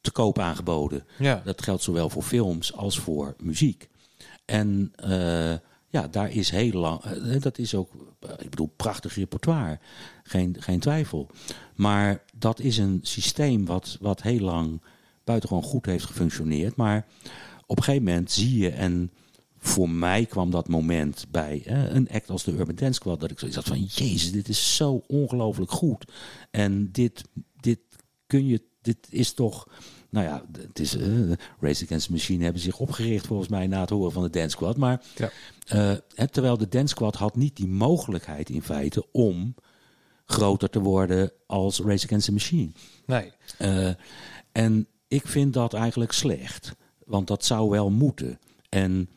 [0.01, 1.05] te koop aangeboden.
[1.17, 1.41] Ja.
[1.45, 3.89] Dat geldt zowel voor films als voor muziek.
[4.45, 4.91] En
[5.89, 7.01] ja, daar is heel lang,
[7.39, 7.91] dat is ook,
[8.38, 9.79] ik bedoel, prachtig repertoire,
[10.23, 11.29] geen, geen twijfel.
[11.75, 14.81] Maar dat is een systeem wat, wat heel lang
[15.23, 16.75] buitengewoon goed heeft gefunctioneerd.
[16.75, 17.05] Maar
[17.65, 19.12] op een gegeven moment zie je, en
[19.60, 23.32] voor mij kwam dat moment bij hè, een act als de Urban Dance Squad, dat
[23.32, 26.12] ik zoiets had van, jezus, dit is zo ongelooflijk goed.
[26.52, 27.24] En dit,
[27.60, 27.80] dit
[28.28, 29.67] kun je, dit is toch...
[30.10, 33.80] Nou ja, het is, uh, Race Against the Machine hebben zich opgericht volgens mij na
[33.80, 34.78] het horen van de Dance Squad.
[34.78, 35.32] Maar ja.
[35.74, 39.56] uh, terwijl de Dance Squad had niet die mogelijkheid in feite om
[40.26, 42.72] groter te worden als Race Against the Machine.
[43.06, 43.32] Nee.
[43.62, 43.93] Uh,
[44.52, 46.76] en ik vind dat eigenlijk slecht.
[47.06, 48.39] Want dat zou wel moeten.
[48.70, 49.10] En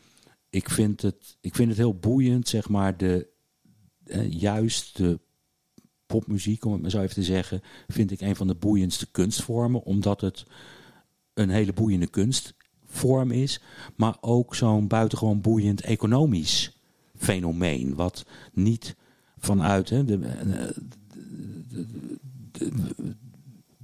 [0.51, 3.29] ik vind het, ik vind het heel boeiend, zeg maar, de
[4.05, 5.19] eh, juist de
[6.07, 9.83] popmuziek, om het maar zo even te zeggen, vind ik een van de boeiendste kunstvormen,
[9.83, 10.45] omdat het
[11.35, 13.61] een hele boeiende kunstvorm is,
[13.97, 16.79] maar ook zo'n buitengewoon boeiend economisch
[17.17, 18.97] fenomeen, wat niet
[19.39, 21.87] vanuit hè, de, de,
[22.53, 22.71] de,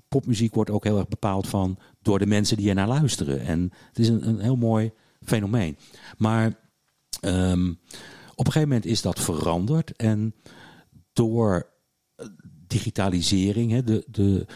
[0.09, 3.41] popmuziek wordt ook heel erg bepaald van door de mensen die er naar luisteren.
[3.41, 4.93] En het is een, een heel mooi
[5.27, 5.77] fenomeen.
[6.19, 6.45] Maar
[7.21, 7.79] um,
[8.35, 9.97] op een gegeven moment is dat veranderd.
[9.97, 10.35] En
[11.13, 11.71] door
[12.67, 14.47] digitalisering, hè, de, de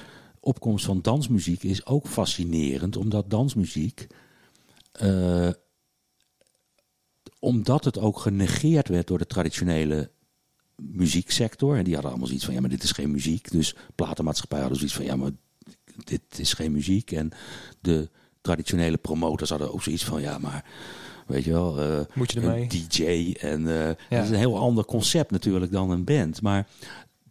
[0.41, 2.97] opkomst van dansmuziek is ook fascinerend.
[2.97, 4.07] Omdat dansmuziek,
[5.03, 5.51] uh,
[7.39, 10.11] omdat het ook genegeerd werd door de traditionele
[10.77, 11.77] muzieksector.
[11.77, 13.51] En die hadden allemaal zoiets van, ja, maar dit is geen muziek.
[13.51, 15.31] Dus platenmaatschappij hadden zoiets van, ja, maar
[16.05, 17.13] dit is geen muziek.
[17.13, 17.31] En
[17.81, 20.65] de traditionele promotors hadden ook zoiets van, ja, maar
[21.27, 22.63] weet je wel, uh, Moet je ermee?
[22.63, 23.35] een DJ.
[23.41, 23.97] En uh, ja.
[24.09, 26.43] dat is een heel ander concept natuurlijk dan een band.
[26.43, 26.69] Maar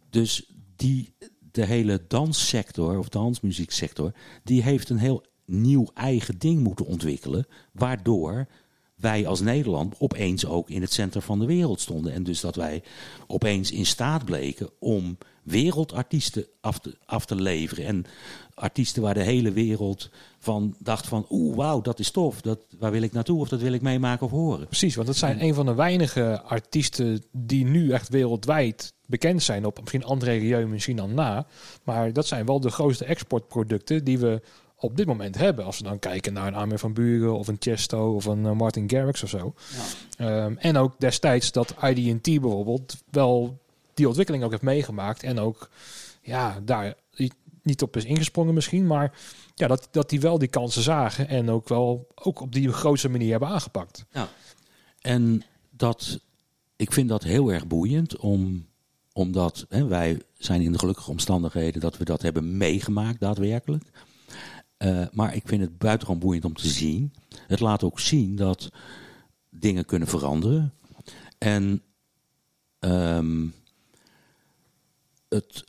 [0.10, 1.14] dus die,
[1.52, 4.12] de hele danssector of dansmuzieksector,
[4.44, 7.48] die heeft een heel nieuw eigen ding moeten ontwikkelen.
[7.72, 8.48] Waardoor
[8.96, 12.14] wij als Nederland opeens ook in het centrum van de wereld stonden.
[12.14, 12.84] En dus dat wij
[13.28, 15.18] opeens in staat bleken om
[15.50, 17.86] wereldartiesten af te, af te leveren.
[17.86, 18.06] En
[18.54, 20.10] artiesten waar de hele wereld
[20.40, 21.26] van dacht van...
[21.30, 24.26] oeh, wauw, dat is tof, dat, waar wil ik naartoe of dat wil ik meemaken
[24.26, 24.66] of horen.
[24.66, 29.66] Precies, want dat zijn een van de weinige artiesten die nu echt wereldwijd bekend zijn.
[29.66, 31.46] Op misschien andere Rieu misschien dan na.
[31.84, 34.42] Maar dat zijn wel de grootste exportproducten die we
[34.76, 35.66] op dit moment hebben.
[35.66, 38.52] Als we dan kijken naar een Armin van Buren of een Chesto of een uh,
[38.52, 39.54] Martin Garrix of zo.
[40.18, 40.46] Ja.
[40.46, 43.60] Um, en ook destijds dat IDT bijvoorbeeld wel
[44.00, 45.24] die ontwikkeling ook heeft meegemaakt.
[45.24, 45.70] En ook
[46.22, 46.96] ja, daar
[47.64, 48.88] niet op is ingesprongen misschien.
[48.88, 49.18] Maar
[49.56, 51.28] ja, dat, dat die wel die kansen zagen.
[51.28, 54.06] En ook wel ook op die grootste manier hebben aangepakt.
[54.12, 54.30] Ja.
[55.02, 56.20] En dat,
[56.76, 58.18] ik vind dat heel erg boeiend.
[58.18, 58.68] Om,
[59.14, 63.84] omdat hè, wij zijn in de gelukkige omstandigheden dat we dat hebben meegemaakt daadwerkelijk.
[64.78, 67.14] Uh, maar ik vind het buitengewoon boeiend om te zien.
[67.48, 68.70] Het laat ook zien dat
[69.50, 70.74] dingen kunnen veranderen.
[71.38, 71.82] En
[72.80, 73.54] um,
[75.30, 75.64] het,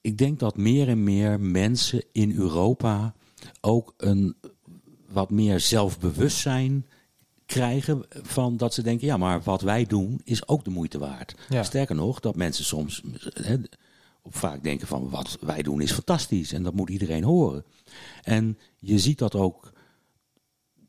[0.00, 3.14] ik denk dat meer en meer mensen in Europa
[3.60, 4.36] ook een
[5.08, 6.86] wat meer zelfbewustzijn
[7.46, 11.34] krijgen van dat ze denken, ja, maar wat wij doen is ook de moeite waard.
[11.48, 11.62] Ja.
[11.62, 13.02] Sterker nog, dat mensen soms
[14.24, 17.64] vaak denken van wat wij doen is fantastisch en dat moet iedereen horen.
[18.22, 19.72] En je ziet dat ook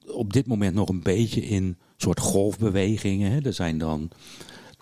[0.06, 3.44] op dit moment nog een beetje in soort golfbewegingen.
[3.44, 4.12] Er zijn dan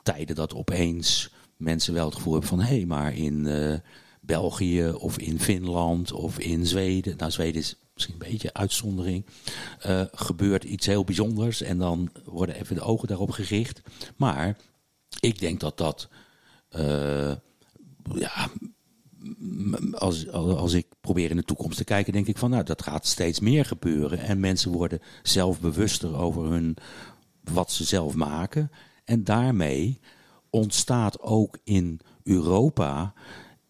[0.03, 3.73] tijden dat opeens mensen wel het gevoel hebben van hé, hey, maar in uh,
[4.21, 9.25] België of in Finland of in Zweden, nou Zweden is misschien een beetje uitzondering,
[9.85, 13.81] uh, gebeurt iets heel bijzonders en dan worden even de ogen daarop gericht.
[14.15, 14.57] Maar
[15.19, 16.09] ik denk dat dat,
[16.75, 17.33] uh,
[18.13, 18.49] ja,
[19.91, 23.07] als, als ik probeer in de toekomst te kijken, denk ik van nou, dat gaat
[23.07, 24.19] steeds meer gebeuren.
[24.19, 26.77] En mensen worden zelf bewuster over hun,
[27.43, 28.71] wat ze zelf maken.
[29.03, 29.99] En daarmee
[30.49, 33.13] ontstaat ook in Europa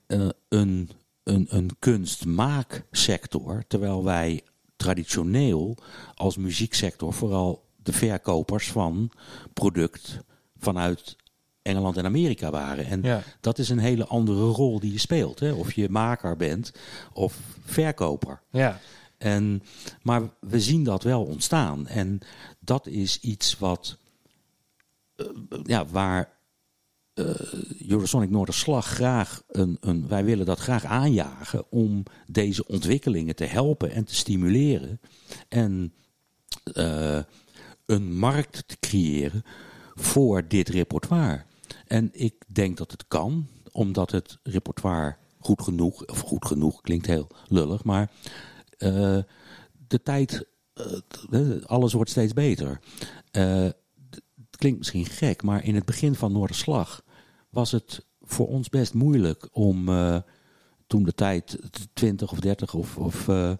[0.08, 0.89] uh, een,
[1.24, 3.63] een, een kunstmaaksector.
[3.68, 4.44] Terwijl wij
[4.76, 5.78] traditioneel
[6.15, 9.12] als muzieksector vooral de verkopers van
[9.54, 10.20] product
[10.58, 11.15] vanuit
[11.62, 12.86] Engeland en Amerika waren.
[12.86, 13.22] En Ja.
[13.42, 15.39] dat is een hele andere rol die je speelt.
[15.39, 15.52] Hè?
[15.52, 16.72] Of je maker bent
[17.13, 18.42] of verkoper.
[18.52, 18.80] Ja,
[19.18, 19.63] En,
[20.02, 21.88] maar we zien dat wel ontstaan.
[21.88, 22.20] En
[22.60, 23.98] dat is iets wat,
[25.15, 25.26] eh,
[25.63, 26.38] ja, waar
[27.13, 27.26] eh
[27.88, 33.91] Eurosonic Noorderslag graag een, een, wij willen dat graag aanjagen om deze ontwikkelingen te helpen
[33.91, 35.00] en te stimuleren.
[35.48, 35.93] En
[36.74, 37.19] eh,
[37.86, 39.43] een markt te creëren
[39.95, 41.43] voor dit repertoire.
[41.88, 47.06] En ik denk dat het kan, omdat het repertoire goed genoeg, of goed genoeg klinkt
[47.06, 48.12] heel lullig, maar
[48.78, 49.17] eh,
[49.88, 50.45] de tijd,
[51.65, 52.80] alles wordt steeds beter.
[54.60, 57.04] Klinkt misschien gek, maar in het begin van Noorderslag
[57.50, 60.17] was het voor ons best moeilijk om eh,
[60.89, 61.58] toen de tijd
[61.93, 63.52] 20 of 30 of, of eh,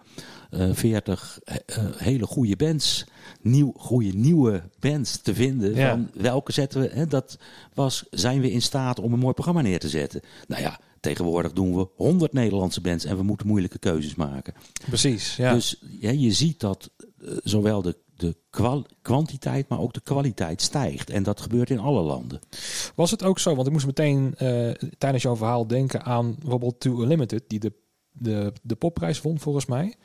[0.50, 1.58] eh, 40 eh,
[1.98, 3.06] hele goede bands,
[3.42, 5.76] nieuw, goede nieuwe bands te vinden.
[5.76, 5.90] Ja.
[5.90, 6.90] Van welke zetten we?
[6.94, 7.38] Hè, dat
[7.74, 10.22] was, zijn we in staat om een mooi programma neer te zetten?
[10.48, 14.54] Nou ja, tegenwoordig doen we 100 Nederlandse bands en we moeten moeilijke keuzes maken.
[14.88, 15.36] precies.
[15.36, 15.54] Ja.
[15.54, 16.90] Dus ja, je ziet dat
[17.44, 21.10] zowel de, de kwal- kwantiteit, maar ook de kwaliteit stijgt.
[21.10, 22.40] En dat gebeurt in alle landen.
[22.96, 23.56] Was het ook zo?
[23.56, 27.74] Want ik moest meteen eh, tijdens jouw verhaal denken aan bijvoorbeeld To Unlimited, die de,
[28.12, 29.96] de, de popprijs won volgens mij.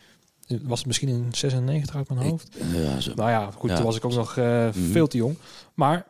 [0.63, 2.57] Was het misschien in 96 uit mijn hoofd?
[2.57, 3.15] Ik- ja, zo.
[3.15, 3.77] Nou ja, goed, Ja.
[3.77, 4.71] toen was ik ook nog eh, Mhm.
[4.73, 5.37] veel te jong.
[5.75, 6.07] Maar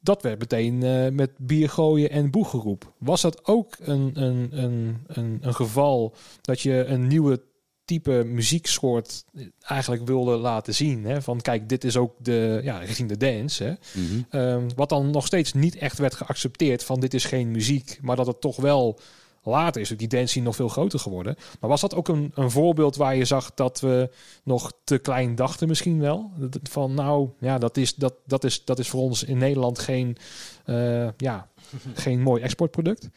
[0.00, 2.92] dat werd meteen eh, met bier gooien en boegeroep.
[2.98, 7.42] Was dat ook een, een, een, een, een geval dat je een nieuwe
[7.88, 9.24] type muzieksoort
[9.60, 11.04] eigenlijk wilde laten zien?
[11.04, 11.22] Hè?
[11.22, 13.64] Van kijk, dit is ook de, ja, richting de dance.
[13.64, 13.72] Hè?
[14.00, 14.22] Mhm.
[14.30, 18.16] Ehm, wat dan nog steeds niet echt werd geaccepteerd van dit is geen muziek, maar
[18.16, 18.98] dat het toch wel
[19.42, 21.36] later is die dance nog veel groter geworden.
[21.60, 24.10] Maar was dat ook een, een voorbeeld waar je zag dat we
[24.42, 26.30] nog te klein dachten misschien wel?
[26.36, 29.78] Dat- Van nou, ja, dat is, dat, dat is, dat is voor ons in Nederland
[29.78, 30.16] geen,
[30.64, 31.48] eh, ja,
[31.94, 33.08] geen mooi exportproduct.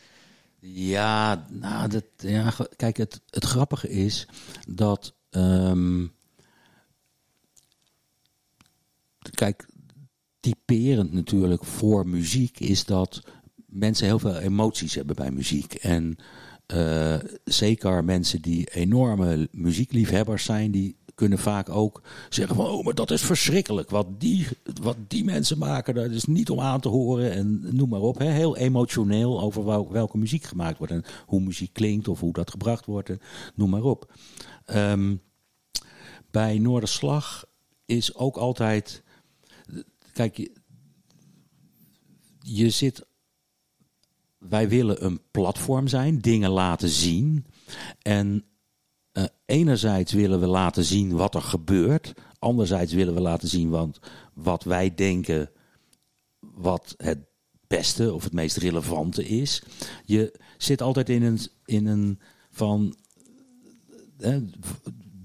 [0.64, 4.28] Ja, nou, dat, ja, kijk, het, het grappige is
[4.70, 5.14] dat.
[5.30, 6.08] ehm,
[9.32, 9.68] kijk,
[10.40, 13.22] typerend natuurlijk voor muziek is dat
[13.66, 15.74] mensen heel veel emoties hebben bij muziek.
[15.74, 16.16] En
[16.66, 22.94] eh, zeker mensen die enorme muziekliefhebbers zijn, die kunnen vaak ook zeggen van, oh, maar
[22.94, 23.90] dat is verschrikkelijk.
[23.90, 24.48] Wat die,
[24.82, 28.18] wat die mensen maken, dat is niet om aan te horen en noem maar op.
[28.18, 28.26] Hè.
[28.32, 32.52] Heel emotioneel over wel- welke muziek gemaakt wordt en hoe muziek klinkt of hoe dat
[32.52, 33.12] gebracht wordt,
[33.56, 34.14] noem maar op.
[34.66, 35.16] Ehm,
[36.32, 37.46] bij Noorderslag
[37.86, 39.04] is ook altijd,
[40.14, 40.52] kijk, je,
[42.40, 43.06] je zit,
[44.38, 47.46] wij willen een platform zijn, dingen laten zien
[48.02, 48.46] en
[49.12, 52.14] eh, enerzijds willen we laten zien wat er gebeurt.
[52.40, 54.00] Anderzijds willen we laten zien want
[54.34, 55.50] wat wij denken
[56.40, 57.20] wat het
[57.68, 59.62] beste of het meest relevante is.
[60.06, 62.20] Je zit altijd in een, in een
[62.50, 62.96] van...
[64.18, 64.38] eh,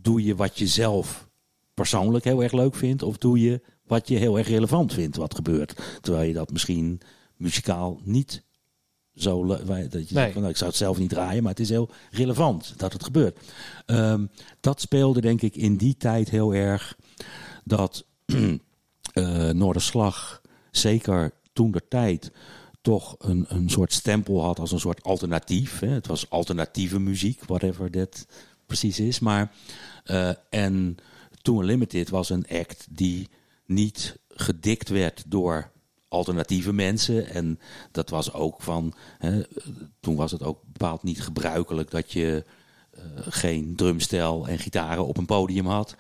[0.03, 1.29] doe je wat je zelf
[1.75, 3.03] persoonlijk heel erg leuk vindt...
[3.03, 5.99] of doe je wat je heel erg relevant vindt wat gebeurt.
[6.01, 7.01] Terwijl je dat misschien
[7.37, 8.45] muzikaal niet
[9.17, 9.47] zo...
[9.47, 10.05] Dat je Nee.
[10.09, 12.93] zegt van, nou, ik zou het zelf niet draaien, maar het is heel relevant dat
[12.93, 13.39] het gebeurt.
[13.87, 14.27] Ehm,
[14.61, 16.97] dat speelde denk ik in die tijd heel erg
[17.65, 18.05] dat
[19.13, 22.31] eh Noorderslag, zeker toen de tijd,
[22.83, 25.79] toch een, een soort stempel had als een soort alternatief.
[25.79, 25.89] Hè.
[25.89, 28.27] Het was alternatieve muziek, whatever dat
[28.67, 29.19] precies is.
[29.19, 29.53] Maar,
[30.05, 30.97] eh, en
[31.43, 33.29] Too Unlimited was een act die
[33.67, 35.71] niet gedikt werd door
[36.09, 37.29] alternatieve mensen.
[37.29, 38.95] En dat was ook van.
[39.19, 39.43] Hè,
[40.01, 42.45] toen was het ook bepaald niet gebruikelijk dat je
[43.29, 45.97] geen drumstel en gitaren op een podium had.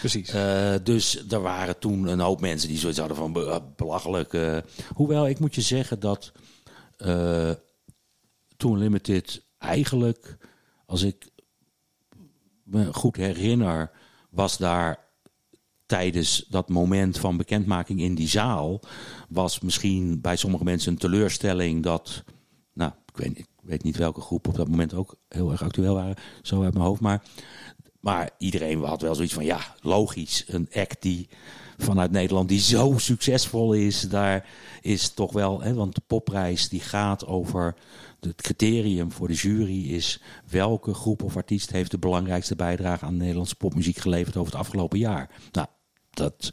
[0.00, 0.34] Precies.
[0.34, 4.62] Uh, dus er waren toen een hoop mensen die zoiets hadden van be belachelijk.
[4.94, 6.32] Hoewel, ik moet je zeggen dat
[8.56, 10.36] Toen Limited eigenlijk,
[10.86, 11.28] als ik
[12.62, 13.90] me goed herinner,
[14.30, 15.09] was daar
[15.90, 18.80] tijdens dat moment van bekendmaking in die zaal,
[19.28, 22.24] was misschien bij sommige mensen een teleurstelling dat,
[22.72, 25.94] nou, ik weet, ik weet niet welke groep op dat moment ook heel erg actueel
[25.94, 27.22] waren, zo uit mijn hoofd, maar
[28.00, 30.44] maar iedereen had wel zoiets van, ja, logisch.
[30.48, 31.28] Een act die
[31.78, 34.48] vanuit Nederland die zo succesvol is, daar
[34.80, 35.60] is toch wel...
[35.60, 37.74] Hè, want de popprijs die gaat over...
[38.20, 43.16] Het criterium voor de jury is welke groep of artiest heeft de belangrijkste bijdrage aan
[43.16, 45.30] Nederlandse popmuziek geleverd over het afgelopen jaar.
[45.52, 45.66] Nou,
[46.10, 46.50] dat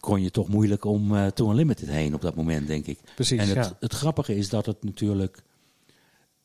[0.00, 2.98] kon je toch moeilijk om uh, To Unlimited heen op dat moment, denk ik.
[3.14, 3.76] Precies, en het, ja.
[3.80, 5.42] het grappige is dat het natuurlijk...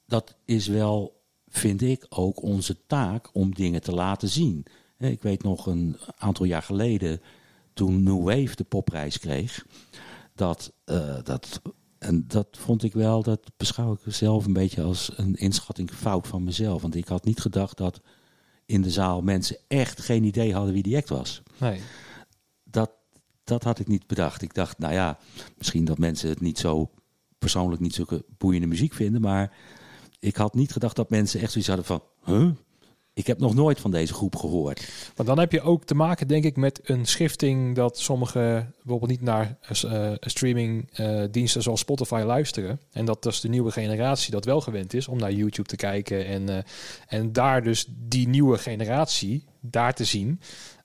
[0.06, 4.66] Dat is wel vind ik ook onze taak om dingen te laten zien.
[4.98, 7.22] Ik weet nog een aantal jaar geleden,
[7.74, 9.66] toen New Wave de popprijs kreeg,
[10.36, 11.62] dat, uh, dat,
[11.98, 16.28] en dat vond ik wel, dat beschouw ik zelf een beetje als een inschatting fout
[16.28, 16.82] van mezelf.
[16.82, 18.02] Want ik had niet gedacht dat
[18.66, 21.42] in de zaal mensen echt geen idee hadden wie die act was.
[21.58, 21.82] Nee.
[22.72, 22.92] Dat,
[23.44, 24.42] dat had ik niet bedacht.
[24.42, 25.18] Ik dacht, nou ja,
[25.58, 26.90] misschien dat mensen het niet zo
[27.40, 29.58] persoonlijk niet zulke boeiende muziek vinden, maar
[30.20, 32.02] ik had niet gedacht dat mensen echt zoiets hadden van...
[33.14, 34.88] Ik heb nog nooit van deze groep gehoord.
[35.16, 39.12] Maar dan heb je ook te maken, denk ik, met een schifting dat sommige bijvoorbeeld
[39.12, 42.80] niet naar uh, streamingdiensten uh, zoals Spotify luisteren.
[42.92, 46.26] En dat dus de nieuwe generatie dat wel gewend is om naar YouTube te kijken.
[46.26, 46.64] En,
[47.08, 50.40] en daar dus die nieuwe generatie daar te zien.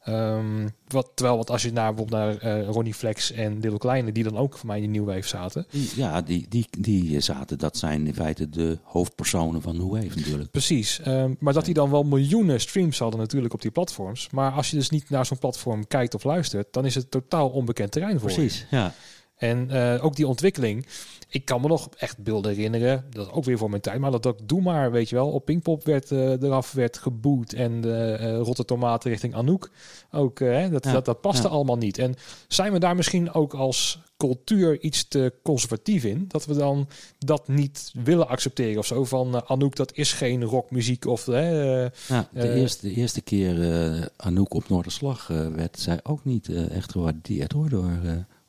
[0.08, 4.12] Um, wat, terwijl, wat als je naar bijvoorbeeld naar uh, Ronnie Flex en Little Kleine,
[4.12, 5.66] die dan ook voor mij in de New Wave zaten.
[5.96, 10.50] Ja, die, die, die zaten, dat zijn in feite de hoofdpersonen van New Wave natuurlijk.
[10.50, 14.28] Precies, um, maar dat die dan wel miljoenen streams hadden natuurlijk op die platforms.
[14.30, 17.48] Maar als je dus niet naar zo'n platform kijkt of luistert, dan is het totaal
[17.48, 18.76] onbekend terrein voor Precies, je.
[18.76, 18.94] ja.
[19.36, 20.86] En uh, ook die ontwikkeling.
[21.28, 24.26] Ik kan me nog echt beelden herinneren, dat ook weer voor mijn tijd, maar dat
[24.26, 28.18] ook Doe maar, weet je wel, op Pinkpop werd uh, eraf werd geboet en de
[28.20, 29.70] uh, rotte tomaten richting Anouk
[30.10, 31.48] ook, uh, dat, ja, dat, dat paste ja.
[31.48, 31.98] allemaal niet.
[31.98, 32.14] En
[32.48, 37.48] zijn we daar misschien ook als cultuur iets te conservatief in, dat we dan dat
[37.48, 41.26] niet willen accepteren of zo, van Anouk, dat is geen rockmuziek of...
[41.26, 41.90] ja,
[42.32, 47.68] de, eerste, de eerste keer Anouk op Noorderslag werd zij ook niet echt gewaardeerd hoor,
[47.68, 47.98] door,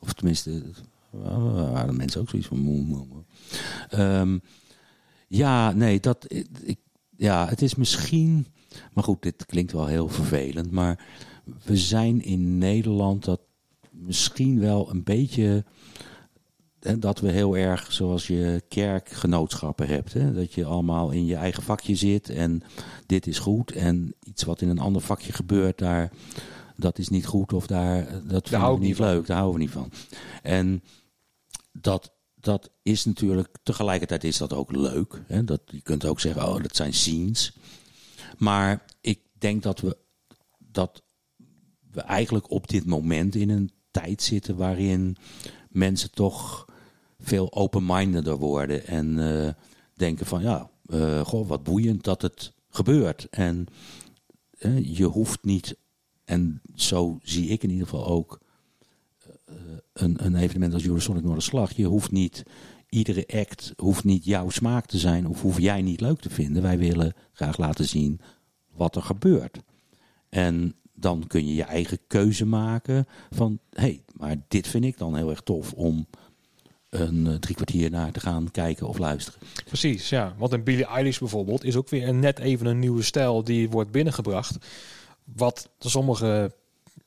[0.06, 0.62] of tenminste
[1.10, 3.06] waren mensen ook zoiets van moe, moe.
[3.94, 4.40] Um,
[5.28, 6.26] ja, nee, dat,
[6.64, 6.78] ik,
[7.16, 8.46] ja, het is misschien,
[8.92, 11.04] maar goed, dit klinkt wel heel vervelend, maar
[11.64, 13.40] we zijn in Nederland dat
[13.90, 15.64] misschien wel een beetje,
[16.80, 21.36] hè, dat we heel erg zoals je kerkgenootschappen hebt, hè, dat je allemaal in je
[21.36, 22.62] eigen vakje zit en
[23.06, 26.12] dit is goed en iets wat in een ander vakje gebeurt, daar
[26.76, 29.74] dat is niet goed of daar, dat vinden we niet leuk, daar houden we niet
[29.74, 29.90] van.
[30.42, 30.82] En
[31.72, 35.22] dat, dat is natuurlijk, tegelijkertijd is dat ook leuk.
[35.26, 35.44] Hè?
[35.44, 37.56] Dat, je kunt ook zeggen, oh, dat zijn scenes.
[38.38, 39.96] Maar ik denk dat we,
[40.58, 41.02] dat
[41.90, 45.16] we eigenlijk op dit moment in een tijd zitten waarin
[45.68, 46.64] mensen toch
[47.18, 49.48] veel open-mindeder worden en uh,
[49.94, 53.28] denken van, ja, uh, goh, wat boeiend dat het gebeurt.
[53.30, 53.66] En
[54.58, 55.76] uh, je hoeft niet,
[56.26, 58.40] en zo zie ik in ieder geval ook
[59.92, 61.72] een, een evenement als Eurosonic Noorderslag.
[61.72, 62.42] Je hoeft niet,
[62.88, 66.62] iedere act hoeft niet jouw smaak te zijn of hoef jij niet leuk te vinden.
[66.62, 68.20] Wij willen graag laten zien
[68.72, 69.58] wat er gebeurt.
[70.28, 74.98] En dan kun je je eigen keuze maken van, hé, hey, maar dit vind ik
[74.98, 76.06] dan heel erg tof om
[76.90, 79.40] een uh, drie kwartier naar te gaan kijken of luisteren.
[79.64, 80.34] Precies, ja.
[80.38, 83.70] Want in Billie Eilish bijvoorbeeld is ook weer een, net even een nieuwe stijl die
[83.70, 84.58] wordt binnengebracht.
[85.34, 86.52] Wat sommige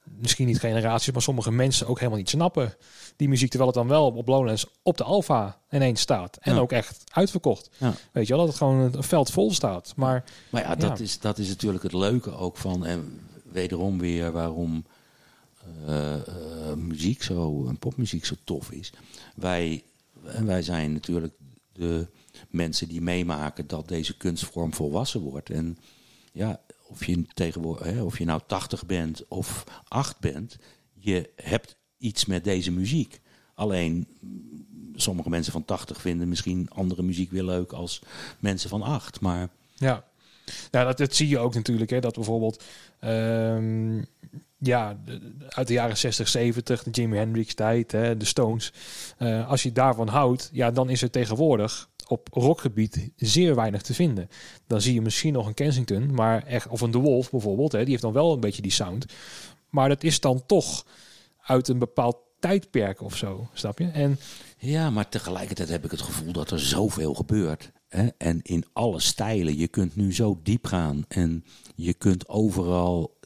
[0.03, 2.73] misschien niet generaties, maar sommige mensen ook helemaal niet snappen.
[3.15, 6.37] Die muziek, terwijl het dan wel op Lowlands op de Alfa ineens staat.
[6.41, 6.59] En ja.
[6.59, 7.69] ook echt uitverkocht.
[7.77, 7.93] Ja.
[8.11, 9.93] Weet je wel, dat het gewoon een veld vol staat.
[9.95, 12.85] Maar, maar ja, dat, Is, dat is natuurlijk het leuke ook van...
[12.85, 13.19] En
[13.51, 14.85] wederom weer waarom
[15.87, 18.91] uh, uh, muziek zo, en popmuziek zo tof is.
[19.35, 19.83] Wij,
[20.21, 21.33] wij zijn natuurlijk
[21.73, 22.07] de
[22.49, 25.49] mensen die meemaken dat deze kunstvorm volwassen wordt.
[25.49, 25.77] En
[26.31, 26.59] ja,
[26.89, 30.57] of je tegenwoordig, of je nou 80 bent of 8 bent,
[30.93, 33.21] je hebt iets met deze muziek.
[33.53, 34.07] Alleen
[34.95, 38.01] sommige mensen van 80 vinden misschien andere muziek weer leuk als
[38.39, 39.19] mensen van 8.
[39.19, 40.03] Maar ja,
[40.69, 41.89] dat, zie je ook natuurlijk.
[41.89, 42.63] Hè, dat bijvoorbeeld
[43.05, 44.05] um,
[44.57, 44.97] ja,
[45.49, 48.73] uit de jaren 60, 70, de Jimi Hendrix tijd, hè, de Stones.
[49.19, 53.93] Uh, als je daarvan houdt, ja, dan is er tegenwoordig op rockgebied zeer weinig te
[53.93, 54.29] vinden.
[54.67, 57.79] Dan zie je misschien nog een Kensington, maar echt, of een The Wolf bijvoorbeeld, hè,
[57.79, 59.05] die heeft dan wel een beetje die sound.
[59.69, 60.85] Maar dat is dan toch
[61.41, 63.87] uit een bepaald tijdperk of zo, snap je?
[63.87, 64.19] En
[64.57, 67.71] Ja, maar tegelijkertijd heb ik het gevoel dat er zoveel gebeurt.
[67.87, 68.07] Hè?
[68.17, 69.57] En in alle stijlen.
[69.57, 71.05] Je kunt nu zo diep gaan.
[71.07, 71.45] En
[71.75, 73.17] je kunt overal.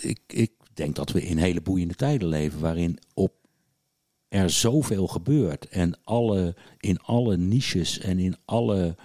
[0.00, 2.60] Ik, ik denk dat we in hele boeiende tijden leven.
[2.60, 3.32] waarin op
[4.28, 5.68] er zoveel gebeurt.
[5.68, 8.96] En alle, in alle niches en in alle.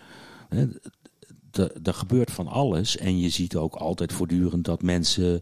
[1.84, 2.98] Er gebeurt van alles.
[2.98, 5.42] En je ziet ook altijd voortdurend dat mensen.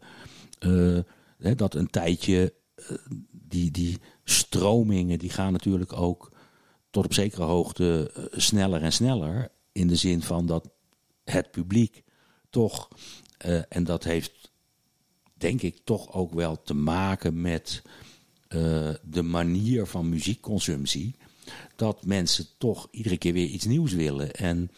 [0.60, 1.00] eh,
[1.38, 2.54] hè, dat een tijdje.
[2.76, 2.96] eh,
[3.32, 6.32] die, die stromingen die gaan natuurlijk ook
[6.90, 9.52] tot op zekere hoogte eh, sneller en sneller.
[9.72, 10.70] In de zin van dat
[11.24, 12.04] het publiek
[12.50, 12.88] toch,
[13.70, 14.52] en dat heeft
[15.34, 17.82] denk ik toch ook wel te maken met
[18.50, 21.16] eh, de manier van muziekconsumptie.
[21.76, 24.32] Dat mensen toch iedere keer weer iets nieuws willen.
[24.34, 24.72] En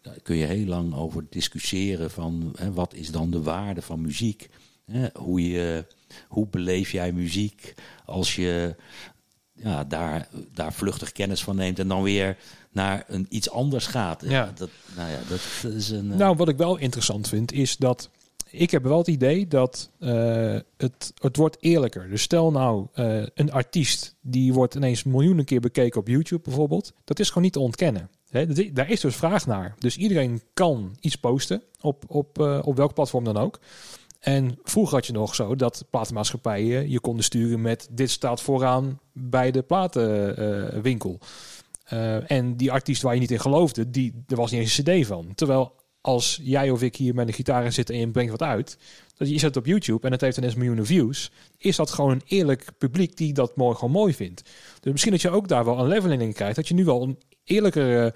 [0.00, 4.00] daar kun je heel lang over discussiëren van hè, wat is dan de waarde van
[4.00, 4.48] muziek.
[4.84, 5.84] Hè, hoe, je,
[6.28, 7.74] hoe beleef jij muziek
[8.04, 8.76] als je
[9.54, 12.36] ja, daar, daar vluchtig kennis van neemt en dan weer
[12.70, 14.22] naar een iets anders gaat.
[14.26, 14.52] Ja.
[14.54, 16.10] Dat, nou ja, dat, is een.
[16.12, 18.10] eh, Nou, wat ik wel interessant vind, is dat
[18.50, 22.08] ik heb wel het idee dat eh, het, het wordt eerlijker.
[22.08, 26.92] Dus stel nou, eh, een artiest die wordt ineens miljoenen keer bekeken op YouTube bijvoorbeeld.
[27.04, 28.10] Dat is gewoon niet te ontkennen.
[28.72, 29.74] Daar is dus vraag naar.
[29.78, 33.58] Dus iedereen kan iets posten op, op, eh, op welk platform dan ook.
[34.20, 39.00] En vroeger had je nog zo dat platenmaatschappijen je konden sturen met dit staat vooraan
[39.12, 41.18] bij de platenwinkel.
[42.26, 45.06] En die artiest waar je niet in geloofde, die, er was niet eens een cd
[45.06, 45.34] van.
[45.34, 48.78] Terwijl als jij of ik hier met een gitaar zit en je brengt wat uit,
[49.16, 52.22] dat je zet op YouTube en het heeft ineens miljoenen views, is dat gewoon een
[52.24, 54.42] eerlijk publiek die dat mooi gewoon mooi vindt.
[54.80, 57.02] Dus misschien dat je ook daar wel een leveling in krijgt, dat je nu wel
[57.02, 58.14] een eerlijkere,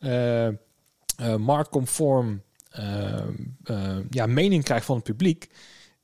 [0.00, 0.48] eh,
[1.36, 2.42] marktconform
[4.10, 5.48] ja, mening krijgt van het publiek,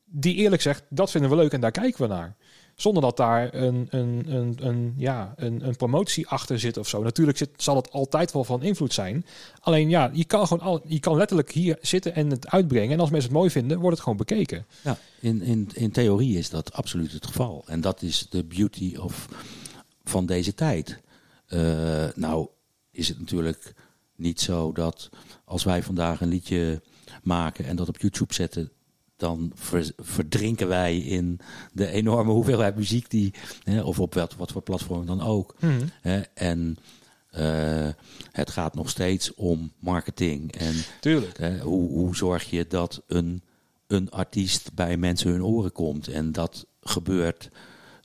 [0.04, 2.36] die eerlijk zegt, dat vinden we leuk en daar kijken we naar.
[2.76, 7.02] Zonder dat daar een, een, een, een, ja, een, een promotie achter zit of zo.
[7.02, 9.26] Natuurlijk zit, zal het altijd wel van invloed zijn.
[9.60, 12.92] Alleen ja, je kan gewoon al, je kan letterlijk hier zitten en het uitbrengen.
[12.92, 14.66] En als mensen het mooi vinden, wordt het gewoon bekeken.
[14.82, 17.64] Ja, in, in, in theorie is dat absoluut het geval.
[17.66, 19.28] En dat is de beauty of,
[20.04, 21.00] van deze tijd.
[21.46, 22.48] Eh, nou
[22.90, 23.74] is het natuurlijk
[24.16, 25.08] niet zo dat
[25.44, 26.82] als wij vandaag een liedje
[27.22, 28.70] maken en dat op YouTube zetten,
[29.16, 31.40] dan ver- verdrinken wij in
[31.72, 35.54] de enorme hoeveelheid muziek die, hè, of op wat, wat voor platform dan ook.
[36.00, 36.76] Hè, en
[37.30, 37.88] eh,
[38.32, 40.52] het gaat nog steeds om marketing.
[40.52, 41.38] En Tuurlijk.
[41.38, 43.42] Hè, hoe, hoe zorg je dat een,
[43.86, 46.08] een artiest bij mensen hun oren komt?
[46.08, 47.50] En dat gebeurt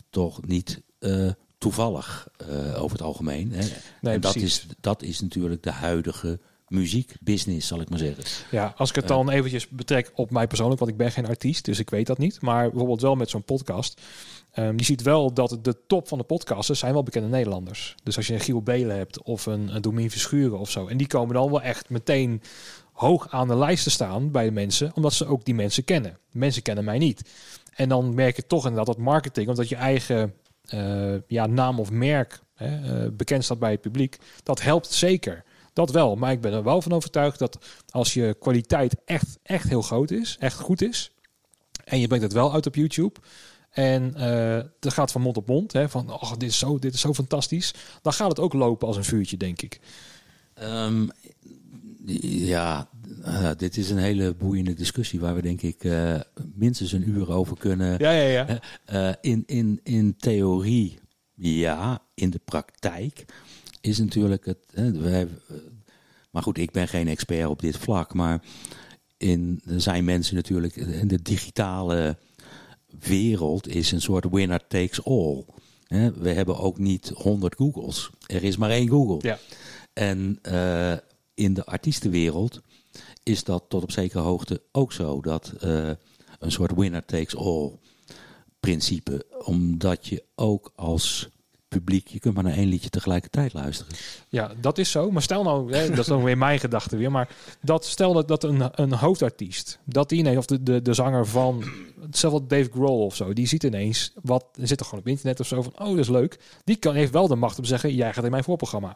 [0.10, 3.52] toch niet eh, toevallig eh, over het algemeen.
[3.52, 3.66] Hè?
[4.02, 4.60] Nee, en dat precies.
[4.60, 6.40] is, dat is natuurlijk de huidige
[6.72, 8.24] muziekbusiness, zal ik maar zeggen.
[8.52, 11.66] Ja, als ik het dan eventjes betrek op mij persoonlijk, want ik ben geen artiest,
[11.66, 12.42] dus ik weet dat niet.
[12.42, 14.02] Maar bijvoorbeeld wel met zo'n podcast.
[14.52, 17.96] Ehm, je ziet wel dat de top van de podcasters zijn wel bekende Nederlanders.
[18.04, 20.88] Dus als je een Giel Belen hebt of een, een Domien Verschuren of zo.
[20.88, 22.42] En die komen dan wel echt meteen
[22.92, 26.18] hoog aan de lijst te staan bij de mensen, omdat ze ook die mensen kennen.
[26.32, 27.30] Mensen kennen mij niet.
[27.76, 31.92] En dan merk je toch inderdaad dat marketing, omdat je eigen eh, ja, naam of
[31.92, 35.44] merk hè, eh, bekend staat bij het publiek, dat helpt zeker.
[35.74, 37.58] Dat wel, maar ik ben er wel van overtuigd dat
[37.90, 41.12] als je kwaliteit echt, echt heel groot is, echt goed is,
[41.84, 43.20] en je brengt het wel uit op YouTube,
[43.70, 46.94] en eh dat gaat van mond op mond, hè, van oh, dit, is zo, dit
[46.94, 49.80] is zo fantastisch, dan gaat het ook lopen als een vuurtje, denk ik.
[50.54, 51.08] Ehm,
[52.22, 52.90] ja,
[53.24, 56.20] eh, dit is een hele boeiende discussie waar we denk ik eh,
[56.54, 58.46] minstens een uur over kunnen Ja, ja,
[58.86, 59.18] ja.
[59.22, 61.00] In, in, in theorie
[61.36, 63.26] ja, in de praktijk
[63.82, 64.58] is natuurlijk het.
[64.74, 65.56] Hè, wij, eh,
[66.32, 68.14] maar goed, ik ben geen expert op dit vlak.
[68.14, 68.42] Maar
[69.18, 70.76] in, er zijn mensen natuurlijk.
[70.76, 72.18] In de digitale
[73.00, 75.46] wereld is een soort winner takes all.
[75.88, 78.10] Hè, we hebben ook niet 100 Googles.
[78.26, 79.30] Er is maar één Google.
[79.30, 79.40] Ja.
[79.94, 80.94] En eh,
[81.34, 82.62] in de artiestenwereld
[83.24, 85.22] is dat tot op zekere hoogte ook zo.
[85.22, 85.90] Dat eh,
[86.40, 87.72] een soort winner takes all
[88.60, 89.26] principe.
[89.44, 91.30] Omdat je ook als
[91.72, 93.94] publiek, je kunt maar naar één liedje tegelijkertijd luisteren.
[94.30, 95.12] Ja, dat is zo.
[95.12, 97.12] Maar stel nou, hè, dat is dan weer mijn gedachte weer.
[97.12, 97.30] Maar
[97.62, 101.28] dat, stel dat, dat een, een hoofdartiest, dat die ineens, of de, de, de zanger
[101.28, 101.64] van,
[102.02, 105.48] hetzelfde Dave Grohl of zo, die ziet ineens, wat zit er gewoon op internet of
[105.48, 106.40] zo, van, oh, dat is leuk.
[106.64, 108.96] Die kan, heeft wel de macht om te zeggen, jij gaat in mijn voorprogramma.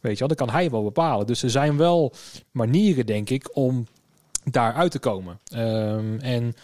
[0.00, 1.26] Weet je wel, dat kan hij wel bepalen.
[1.26, 2.12] Dus er zijn wel
[2.50, 3.86] manieren, denk ik, om
[4.44, 5.38] daar uit te komen.
[5.44, 6.54] Ehm, en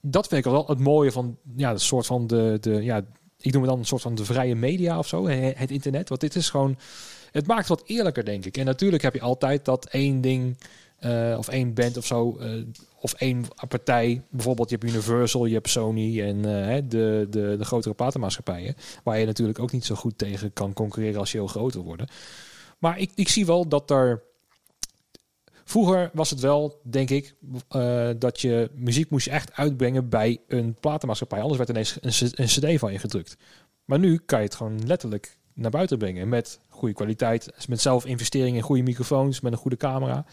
[0.00, 3.04] dat vind ik wel het mooie van, ja, de soort van de, de ja,
[3.40, 6.08] ik noem het dan een soort van de vrije media of zo, het internet.
[6.08, 6.78] Want dit is gewoon,
[7.30, 8.56] het maakt wat eerlijker, denk ik.
[8.56, 10.56] En natuurlijk heb je altijd dat één ding
[10.96, 12.50] eh, of één band of zo, eh,
[13.00, 14.22] of één partij.
[14.30, 18.76] Bijvoorbeeld, je hebt Universal, je hebt Sony en eh, de, de, de grotere platenmaatschappijen.
[19.02, 21.84] Waar je natuurlijk ook niet zo goed tegen kan concurreren als je heel groot wil
[21.84, 22.08] worden.
[22.78, 24.22] Maar ik, ik zie wel dat er.
[25.68, 27.34] Vroeger was het wel, denk ik,
[28.18, 31.40] dat je muziek moest je echt uitbrengen bij een platenmaatschappij.
[31.40, 33.36] Anders werd ineens een, een cd van je gedrukt.
[33.84, 38.04] Maar nu kan je het gewoon letterlijk naar buiten brengen met goede kwaliteit, met zelf
[38.04, 40.24] investeringen in goede microfoons, met een goede camera.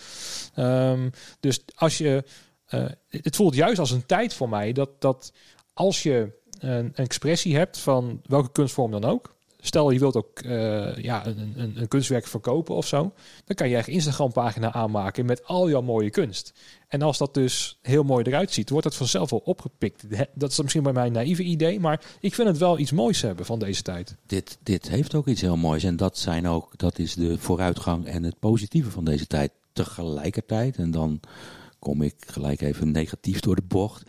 [0.92, 1.10] Um,
[1.40, 2.24] dus als je,
[2.70, 5.34] uh, het voelt juist als een tijd voor mij dat, dat
[5.74, 9.36] als je een, een expressie hebt van welke kunstvorm dan ook,
[9.66, 13.14] Stel je wilt ook uh, ja, een, een, een, kunstwerk verkopen of zo.
[13.46, 16.54] Dan kan je eigen Instagram pagina aanmaken met al jouw mooie kunst.
[16.88, 20.04] En als dat dus heel mooi eruit ziet, wordt het vanzelf wel opgepikt.
[20.34, 23.22] Dat is misschien bij mij een naïeve idee, maar ik vind het wel iets moois
[23.22, 24.16] hebben van deze tijd.
[24.26, 25.84] Dit, dit heeft ook iets heel moois.
[25.84, 29.52] En dat, zijn ook, dat is de vooruitgang en het positieve van deze tijd.
[29.74, 31.20] Tegelijkertijd, en dan
[31.80, 34.04] kom ik gelijk even negatief door de bocht.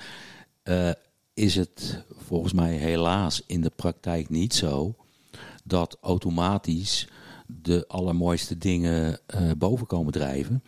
[0.65, 0.91] Uh,
[1.35, 4.95] is het volgens mij helaas in de praktijk niet zo
[5.65, 7.09] dat automatisch
[7.47, 10.63] de allermooiste dingen uh, boven komen drijven.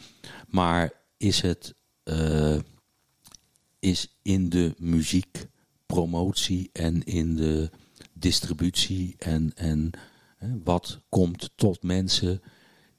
[0.49, 1.75] Maar is het
[2.05, 2.57] uh,
[3.79, 7.71] is in de muziekpromotie en in de
[8.13, 9.91] distributie en, en
[10.65, 12.43] wat komt tot mensen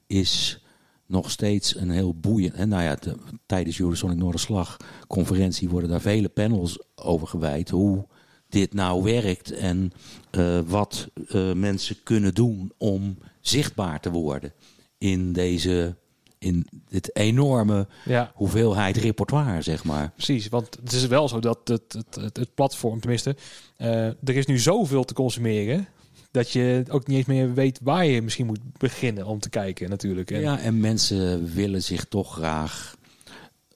[0.06, 0.62] is
[1.06, 2.54] nog steeds een heel boeiend.
[2.54, 4.76] En nou ja, de, tijdens Eurosonic Noorderslag
[5.06, 7.68] conferentie worden daar vele panels over gewijd.
[7.68, 8.06] Hoe
[8.48, 9.92] dit nou werkt en
[10.30, 14.52] uh, wat uh, mensen kunnen doen om zichtbaar te worden
[14.98, 15.96] in deze
[16.38, 18.32] in dit enorme ja.
[18.34, 20.12] hoeveelheid repertoire, zeg maar.
[20.14, 23.36] Precies, want het is wel zo dat het, het, het, het platform, tenminste,
[23.78, 25.88] uh, er is nu zoveel te consumeren
[26.30, 29.90] dat je ook niet eens meer weet waar je misschien moet beginnen om te kijken
[29.90, 30.30] natuurlijk.
[30.30, 32.96] En ja, en mensen willen zich toch graag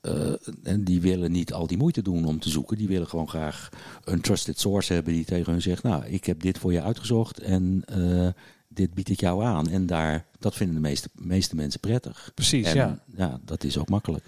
[0.03, 0.33] uh,
[0.63, 2.77] en die willen niet al die moeite doen om te zoeken.
[2.77, 3.69] Die willen gewoon graag
[4.05, 7.39] een trusted source hebben die tegen hun zegt: Nou, ik heb dit voor je uitgezocht
[7.39, 8.29] en uh,
[8.69, 9.69] dit bied ik jou aan.
[9.69, 12.31] En daar, dat vinden de meeste, meeste mensen prettig.
[12.35, 12.99] Precies, en, ja.
[13.17, 14.25] Ja, dat is ook makkelijk.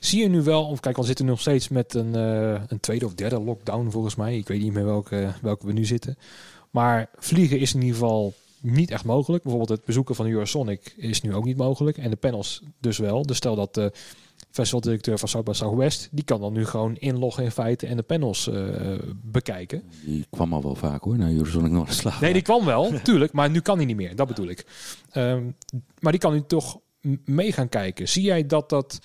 [0.00, 3.06] Zie je nu wel, of kijk, we zitten nog steeds met een, uh, een tweede
[3.06, 4.38] of derde lockdown volgens mij.
[4.38, 6.18] Ik weet niet meer welke, welke we nu zitten.
[6.70, 9.42] Maar vliegen is in ieder geval niet echt mogelijk.
[9.42, 11.98] Bijvoorbeeld het bezoeken van Eurosonic is nu ook niet mogelijk.
[11.98, 13.22] En de panels dus wel.
[13.22, 13.92] Dus stel dat de
[14.50, 18.02] festivaldirecteur van South by Southwest, die kan dan nu gewoon inloggen in feite en de
[18.02, 19.82] panels uh, bekijken.
[20.04, 22.20] Die kwam al wel vaak hoor, naar Eurosonic Noorderslag.
[22.20, 24.16] Nee, die kwam wel, tuurlijk, maar nu kan hij niet meer.
[24.16, 24.66] Dat bedoel ik.
[25.14, 25.56] Um,
[26.00, 26.78] maar die kan nu toch
[27.24, 28.08] mee gaan kijken.
[28.08, 29.00] Zie jij dat dat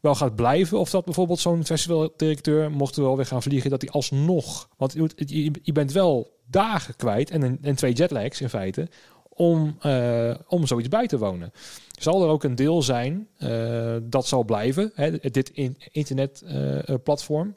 [0.00, 0.78] wel gaat blijven?
[0.78, 4.68] Of dat bijvoorbeeld zo'n festivaldirecteur, mocht er wel weer gaan vliegen, dat hij alsnog...
[4.76, 8.88] Want je, je bent wel dagen kwijt en, en twee jetlags in feite
[9.34, 11.52] om, uh, om zoiets bij te wonen.
[11.98, 17.46] Zal er ook een deel zijn uh, dat zal blijven, hè, dit in, internetplatform.
[17.46, 17.54] Uh,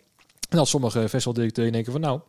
[0.50, 2.20] en als sommige festivaldirecteuren denken van nou,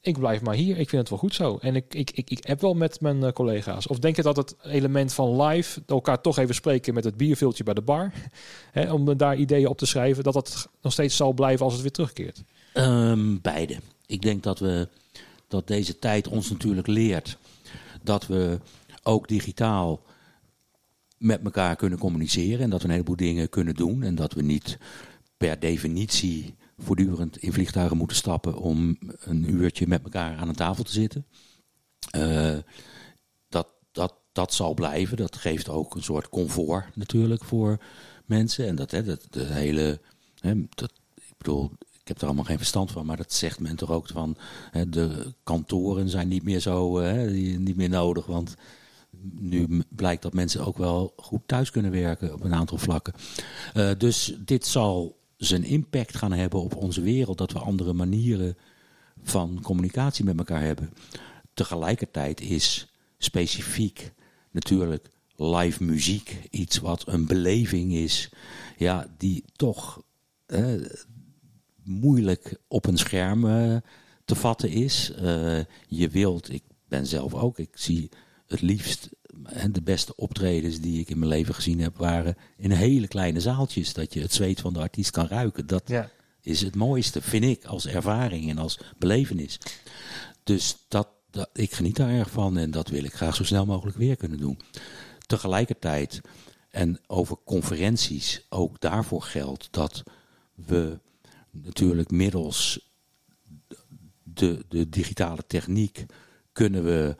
[0.00, 1.58] ik blijf maar hier, ik vind het wel goed zo.
[1.60, 3.86] En ik, ik, ik, ik heb wel met mijn collega's.
[3.86, 7.64] Of denk je dat het element van live, elkaar toch even spreken met het bierviltje
[7.64, 8.12] bij de bar,
[8.72, 11.82] hè, om daar ideeën op te schrijven, dat dat nog steeds zal blijven als het
[11.82, 12.42] weer terugkeert?
[12.74, 13.76] Um, beide.
[14.06, 14.88] Ik denk dat we
[15.48, 17.36] dat deze tijd ons natuurlijk leert
[18.02, 18.58] dat we
[19.08, 20.02] ook digitaal
[21.18, 24.42] met elkaar kunnen communiceren en dat we een heleboel dingen kunnen doen en dat we
[24.42, 24.78] niet
[25.36, 30.84] per definitie voortdurend in vliegtuigen moeten stappen om een uurtje met elkaar aan een tafel
[30.84, 31.26] te zitten.
[32.16, 32.56] Uh,
[33.48, 35.16] dat, dat, dat zal blijven.
[35.16, 37.78] Dat geeft ook een soort comfort natuurlijk voor
[38.24, 38.66] mensen.
[38.66, 40.00] En dat, hè, dat hele.
[40.40, 43.76] Hè, dat, ik bedoel, ik heb er allemaal geen verstand van, maar dat zegt men
[43.76, 44.36] toch ook van
[44.70, 48.54] hè, de kantoren zijn niet meer zo hè, niet meer nodig, want
[49.20, 53.14] nu blijkt dat mensen ook wel goed thuis kunnen werken op een aantal vlakken.
[53.74, 58.56] Uh, dus dit zal zijn impact gaan hebben op onze wereld, dat we andere manieren
[59.22, 60.92] van communicatie met elkaar hebben.
[61.54, 64.12] Tegelijkertijd is specifiek
[64.50, 68.30] natuurlijk live muziek iets wat een beleving is,
[68.76, 70.02] ja, die toch
[71.82, 73.76] moeilijk op een scherm uh,
[74.24, 75.12] te vatten is.
[75.86, 78.08] Je wilt, ik ben zelf ook, ik zie
[78.48, 79.08] het liefst
[79.70, 83.92] de beste optredens die ik in mijn leven gezien heb, waren in hele kleine zaaltjes.
[83.92, 85.66] Dat je het zweet van de artiest kan ruiken.
[85.66, 86.10] Dat ja.
[86.40, 89.58] is het mooiste, vind ik, als ervaring en als belevenis.
[90.44, 93.66] Dus dat, dat, ik geniet daar erg van en dat wil ik graag zo snel
[93.66, 94.60] mogelijk weer kunnen doen.
[95.26, 96.20] Tegelijkertijd,
[96.70, 100.02] en over conferenties, ook daarvoor geldt dat
[100.54, 100.98] we
[101.50, 102.90] natuurlijk middels
[104.22, 106.06] de, de digitale techniek
[106.52, 107.16] kunnen we,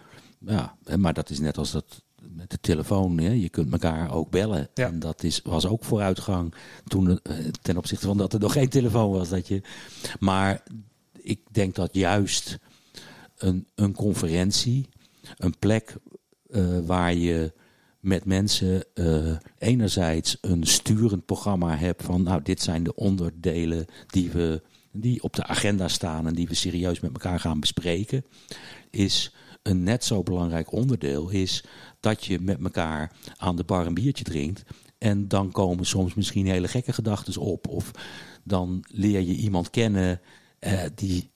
[0.46, 2.02] ja, maar dat is net als dat
[2.34, 4.68] met de telefoon, hè, je kunt elkaar ook bellen.
[4.74, 4.86] Ja.
[4.86, 6.54] En dat is, was ook vooruitgang
[6.86, 9.28] toen, eh, ten opzichte van dat er nog geen telefoon was.
[9.28, 9.62] Dat je,
[10.18, 10.62] maar
[11.12, 12.58] ik denk dat juist
[13.36, 14.88] een, een conferentie,
[15.36, 15.96] een plek
[16.50, 17.52] eh, waar je
[18.00, 24.30] met mensen eh, enerzijds een sturend programma hebt van nou dit zijn de onderdelen die
[24.30, 24.62] we
[24.92, 28.24] die op de agenda staan en die we serieus met elkaar gaan bespreken,
[28.90, 29.34] is
[29.68, 31.64] een net zo belangrijk onderdeel is
[32.00, 34.62] dat je met elkaar aan de bar een biertje drinkt
[34.98, 37.90] en dan komen soms misschien hele gekke gedachten op of
[38.44, 40.20] dan leer je iemand kennen
[40.58, 41.30] eh, die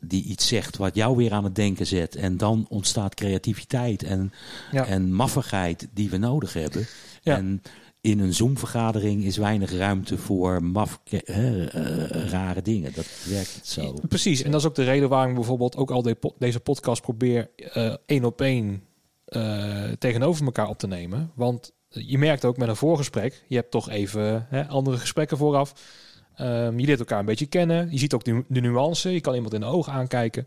[0.00, 2.16] die iets zegt wat jou weer aan het denken zet.
[2.16, 4.32] En dan ontstaat creativiteit en,
[4.70, 4.86] Ja.
[4.86, 6.86] en maffigheid die we nodig hebben.
[7.22, 7.36] Ja.
[7.36, 7.62] En
[8.00, 11.64] in een Zoom-vergadering is weinig ruimte voor maf, eh,
[12.06, 12.92] rare dingen.
[12.94, 13.94] Dat werkt zo.
[14.08, 16.06] Precies, en dat is ook de reden waarom ik bijvoorbeeld ook al
[16.38, 18.82] deze podcast probeer eh, één op één
[19.24, 21.30] eh, tegenover elkaar op te nemen.
[21.34, 25.72] Want je merkt ook met een voorgesprek, je hebt toch even andere gesprekken vooraf.
[26.34, 27.90] Ehm, je leert elkaar een beetje kennen.
[27.90, 29.12] Je ziet ook de, de nuance.
[29.12, 30.46] Je kan iemand in de ogen aankijken.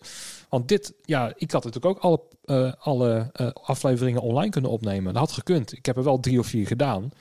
[0.50, 5.14] Want dit, ja, ik had natuurlijk ook alle, alle afleveringen online kunnen opnemen.
[5.14, 5.74] Dat had gekund.
[5.74, 7.12] Ik heb er wel drie of vier gedaan.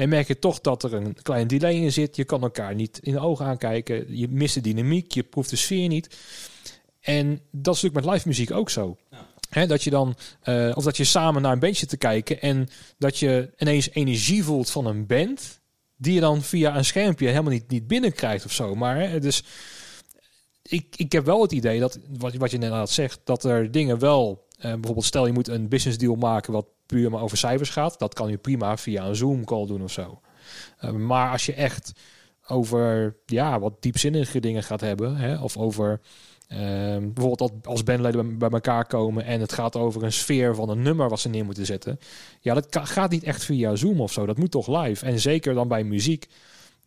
[0.00, 2.16] En merk je toch dat er een klein delay in zit.
[2.16, 4.16] Je kan elkaar niet in de ogen aankijken.
[4.18, 5.12] Je mist de dynamiek.
[5.12, 6.16] Je proeft de sfeer niet.
[7.00, 8.96] En dat is natuurlijk met live muziek ook zo.
[9.66, 13.18] Dat je dan, eh, of dat je samen naar een bandje te kijken en dat
[13.18, 15.60] je ineens energie voelt van een band,
[15.96, 18.74] die je dan via een schermpje helemaal niet, niet binnenkrijgt of zo.
[18.74, 19.44] Maar dus
[20.62, 23.98] ik, ik heb wel het idee dat, wat, wat je inderdaad zegt, dat er dingen
[23.98, 27.70] wel, eh, bijvoorbeeld stel je moet een business deal maken wat puur maar over cijfers
[27.70, 30.20] gaat, dat kan je prima via een Zoom call doen of zo.
[30.78, 31.92] Eh, maar als je echt
[32.46, 36.00] over ja, wat diepzinnige dingen gaat hebben, hè, of over
[36.50, 40.82] Ehm, bijvoorbeeld als bandleden bij, elkaar komen en het gaat over een sfeer van een
[40.82, 41.98] nummer wat ze neer moeten zetten.
[42.40, 44.26] Ja, dat gaat niet echt via Zoom of zo.
[44.26, 45.06] Dat moet toch live.
[45.06, 46.26] En zeker dan bij muziek.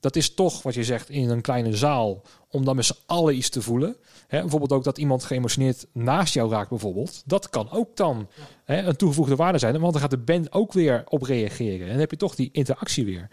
[0.04, 2.22] Dat is toch wat je zegt in een kleine zaal.
[2.50, 3.96] Om dan met z'n allen iets te voelen.
[4.28, 7.22] Hè, bijvoorbeeld ook dat iemand geëmotioneerd naast jou raakt bijvoorbeeld.
[7.26, 8.30] Dat kan ook dan
[8.66, 9.80] een toegevoegde waarde zijn.
[9.80, 11.82] Want dan gaat de band ook weer op reageren.
[11.82, 13.30] En dan heb je toch die interactie weer.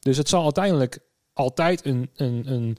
[0.00, 0.98] Dus het zal uiteindelijk
[1.32, 2.10] altijd een...
[2.14, 2.76] een, een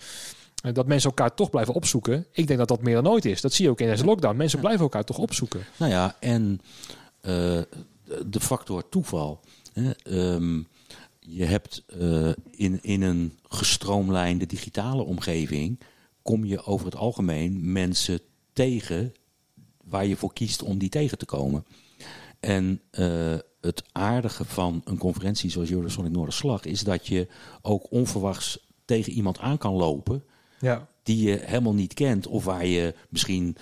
[0.74, 2.26] dat mensen elkaar toch blijven opzoeken.
[2.32, 3.42] Ik denk dat dat meer dan nooit is.
[3.42, 4.38] Dat zie je ook in deze lockdown.
[4.38, 5.66] Mensen blijven elkaar toch opzoeken.
[5.78, 6.62] Nou ja, en
[7.22, 7.62] eh,
[8.26, 9.40] de factor toeval.
[9.74, 10.62] Hè, ehm,
[11.26, 15.80] je hebt eh, in, in een gestroomlijnde digitale omgeving...
[16.22, 18.20] kom je over het algemeen mensen
[18.54, 19.14] tegen
[19.84, 21.66] waar je voor kiest om die tegen te komen.
[22.40, 26.66] En eh, het aardige van een conferentie zoals Eurosonic Noorderslag...
[26.66, 27.28] is dat je
[27.62, 30.24] ook onverwachts tegen iemand aan kan lopen
[30.60, 32.28] Ja, die je helemaal niet kent.
[32.28, 33.58] Of waar je misschien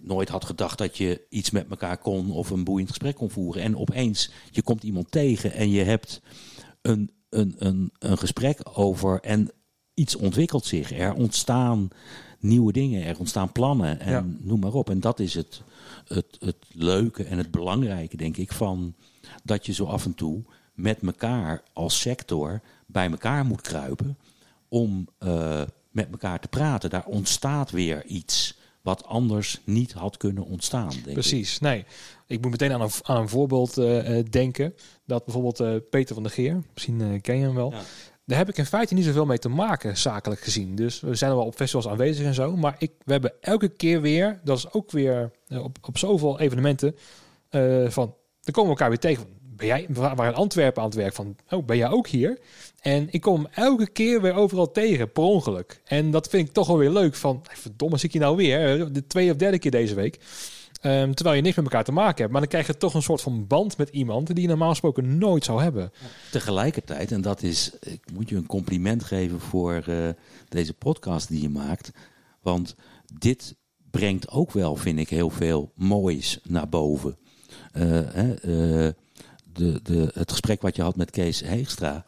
[0.00, 3.62] nooit had gedacht dat je iets met elkaar kon of een boeiend gesprek kon voeren.
[3.62, 6.20] En opeens, je komt iemand tegen en je hebt
[6.84, 9.50] een, een, een, een gesprek over en
[9.94, 10.92] iets ontwikkelt zich.
[10.92, 11.88] Er ontstaan
[12.38, 14.24] nieuwe dingen, er ontstaan plannen en Ja.
[14.38, 14.90] noem maar op.
[14.90, 15.62] En dat is het,
[16.08, 18.94] het, het leuke en het belangrijke, denk ik, van
[19.42, 20.42] dat je zo af en toe
[20.74, 24.18] met elkaar als sector bij elkaar moet kruipen
[24.68, 26.90] om eh, met elkaar te praten.
[26.90, 30.88] Daar ontstaat weer iets wat anders niet had kunnen ontstaan.
[30.88, 31.12] Denk ik.
[31.12, 31.58] precies.
[31.58, 31.84] Nee,
[32.26, 34.74] ik moet meteen aan een, aan een voorbeeld eh, eh, denken.
[35.06, 37.70] Dat bijvoorbeeld eh, Peter van der Geer, misschien ken je hem wel.
[37.70, 37.80] Ja.
[38.26, 40.74] Daar heb ik in feite niet zoveel mee te maken, zakelijk gezien.
[40.74, 42.56] Dus we zijn wel op festivals aanwezig en zo.
[42.56, 46.96] Maar ik, we hebben elke keer weer, dat is ook weer op, op zoveel evenementen,
[47.88, 49.26] van, dan komen we elkaar weer tegen.
[49.56, 52.38] Ben jij, we in Antwerpen aan het werk van, oh, ben jij ook hier?
[52.80, 55.80] En ik kom elke keer weer overal tegen, per ongeluk.
[55.84, 57.14] En dat vind ik toch wel weer leuk.
[57.14, 58.92] Van, verdomme, zie ik je nou weer?
[58.92, 60.18] De tweede of derde keer deze week.
[60.84, 62.30] Ehm, terwijl je niks met elkaar te maken hebt.
[62.30, 65.18] Maar dan krijg je toch een soort van band met iemand die je normaal gesproken
[65.18, 65.92] nooit zou hebben.
[66.30, 70.08] Tegelijkertijd, en dat is, ik moet je een compliment geven voor eh,
[70.48, 71.90] deze podcast die je maakt.
[72.40, 72.74] Want
[73.18, 73.56] dit
[73.90, 77.16] brengt ook wel, vind ik, heel veel moois naar boven.
[77.72, 78.86] Eh,
[79.54, 82.04] de, de, het gesprek wat je had met Kees Heegstra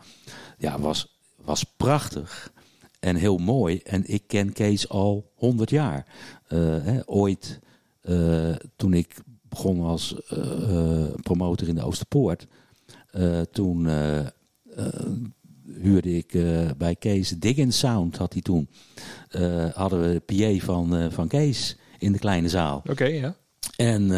[0.58, 2.52] ja, was, was prachtig
[3.00, 3.80] en heel mooi.
[3.84, 6.06] En ik ken Kees al 100 jaar.
[6.46, 7.60] Eh, hè, ooit,
[8.00, 9.14] eh, toen ik
[9.48, 12.46] begon als eh, promotor in de Oosterpoort,
[13.52, 13.86] toen
[15.80, 16.32] huurde ik
[16.78, 18.68] bij Kees Dig Sound, had hij toen.
[19.74, 22.82] Hadden we de PA van, van Kees in de kleine zaal.
[22.90, 23.36] Oké, ja.
[23.76, 24.08] En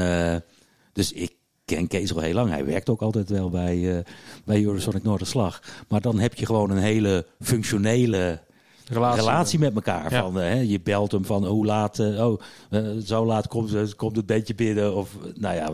[0.93, 1.38] dus ik
[1.76, 2.50] ken Kees al heel lang.
[2.50, 4.04] Hij werkt ook altijd wel bij, eh
[4.44, 5.62] bij Eurosonic Noorderslag.
[5.88, 8.40] Maar dan heb je gewoon een hele functionele
[8.86, 9.20] Relatie.
[9.20, 10.12] relatie met elkaar.
[10.12, 10.20] Ja.
[10.22, 12.40] Van, eh, hè, je belt hem van hoe laat, eh, oh,
[13.04, 14.94] zo laat komt, het- komt het beetje binnen.
[14.94, 15.72] Of nou ja,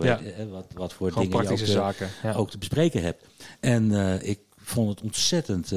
[0.50, 2.08] wat, wat voor Gewoon dingen je ook, zaken.
[2.22, 2.34] Ja.
[2.34, 3.24] ook te bespreken hebt.
[3.60, 3.92] En
[4.22, 5.72] ik vond het ontzettend.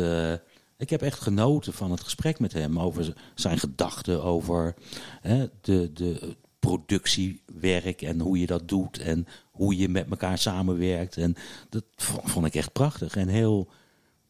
[0.78, 4.74] ik heb echt genoten van het gesprek met hem over zijn gedachten over
[5.22, 9.28] hè, de, de productiewerk en hoe je dat doet en
[9.58, 11.18] hoe je met elkaar samenwerkt.
[11.18, 11.36] En
[11.70, 11.84] dat
[12.24, 13.70] vond ik echt prachtig en heel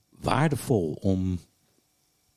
[0.10, 1.40] waardevol om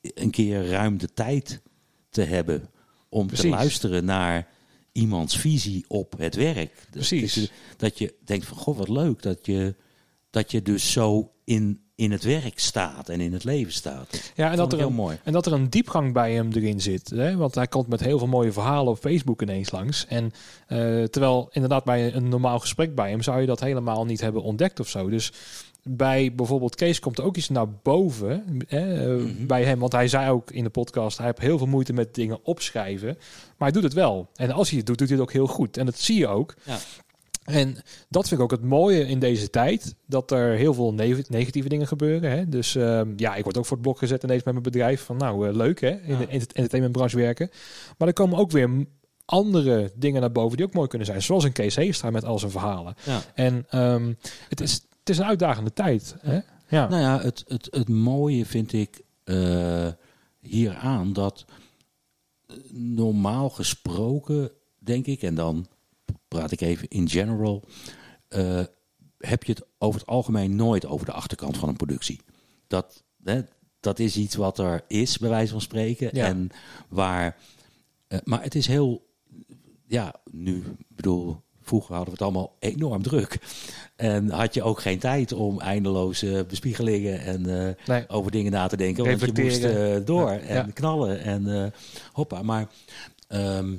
[0.01, 1.61] een keer ruim de tijd
[2.09, 2.69] te hebben
[3.09, 4.47] om te luisteren naar
[4.91, 6.75] iemands visie op het werk.
[6.75, 7.33] Dat- Precies.
[7.35, 9.75] Dat je, dat je denkt van, goh, wat leuk dat je,
[10.29, 14.31] dat je dus zo in, in het werk staat en in het leven staat.
[14.35, 15.19] Ja, en dat, er heel een, mooi.
[15.23, 17.09] en dat er een diepgang bij hem erin zit.
[17.09, 17.35] Hè?
[17.35, 20.05] Want hij komt met heel veel mooie verhalen op Facebook ineens langs.
[20.07, 20.31] En
[20.67, 24.41] eh, terwijl inderdaad bij een normaal gesprek bij hem zou je dat helemaal niet hebben
[24.43, 25.09] ontdekt of zo.
[25.09, 25.31] Dus
[25.83, 29.45] bij bijvoorbeeld Kees komt er ook iets naar boven hè, eh, Mhm.
[29.45, 29.79] bij hem.
[29.79, 33.07] Want hij zei ook in de podcast, hij heeft heel veel moeite met dingen opschrijven.
[33.57, 34.29] Maar hij doet het wel.
[34.35, 35.77] En als hij het doet, doet hij het ook heel goed.
[35.77, 36.53] En dat zie je ook.
[36.63, 36.77] Ja.
[37.41, 37.77] En
[38.09, 39.95] dat vind ik ook het mooie in deze tijd.
[40.05, 42.31] Dat er heel veel ne- negatieve dingen gebeuren.
[42.31, 42.49] Hè?
[42.49, 45.01] Dus ehm, ja, ik word ook voor het blok gezet ineens met mijn bedrijf.
[45.01, 47.49] Van nou, eh, leuk hè, in de ent- entertainmentbranche werken.
[47.97, 48.85] Maar er komen ook weer
[49.25, 51.21] andere dingen naar boven die ook mooi kunnen zijn.
[51.21, 52.95] Zoals een Kees Heestra met al zijn verhalen.
[53.03, 53.21] Ja.
[53.33, 54.13] En ehm,
[54.49, 56.15] het, is, het is een uitdagende tijd.
[56.19, 56.39] Hè?
[56.67, 56.87] Ja.
[56.87, 59.87] Nou ja, het, het, het mooie vind ik eh,
[60.39, 61.45] hieraan dat
[62.47, 65.67] eh, normaal gesproken, denk ik, en dan
[66.37, 67.63] praat ik even in general,
[68.27, 68.63] eh,
[69.17, 72.19] heb je het over het algemeen nooit over de achterkant van een productie.
[72.67, 73.41] Dat, hè,
[73.79, 76.09] dat is iets wat er is, bij wijze van spreken.
[76.13, 76.25] Ja.
[76.25, 76.49] En
[76.89, 77.37] waar,
[78.07, 79.07] eh, maar het is heel,
[79.87, 83.39] ja, nu, bedoel, vroeger hadden we het allemaal enorm druk.
[83.95, 88.09] En had je ook geen tijd om eindeloze bespiegelingen en eh, Nee.
[88.09, 89.05] over dingen na te denken.
[89.05, 89.61] Want je moest
[90.07, 90.67] door Ja, en ja.
[90.73, 91.73] knallen en
[92.11, 92.41] hoppa.
[92.41, 92.67] Maar
[93.27, 93.75] ehm,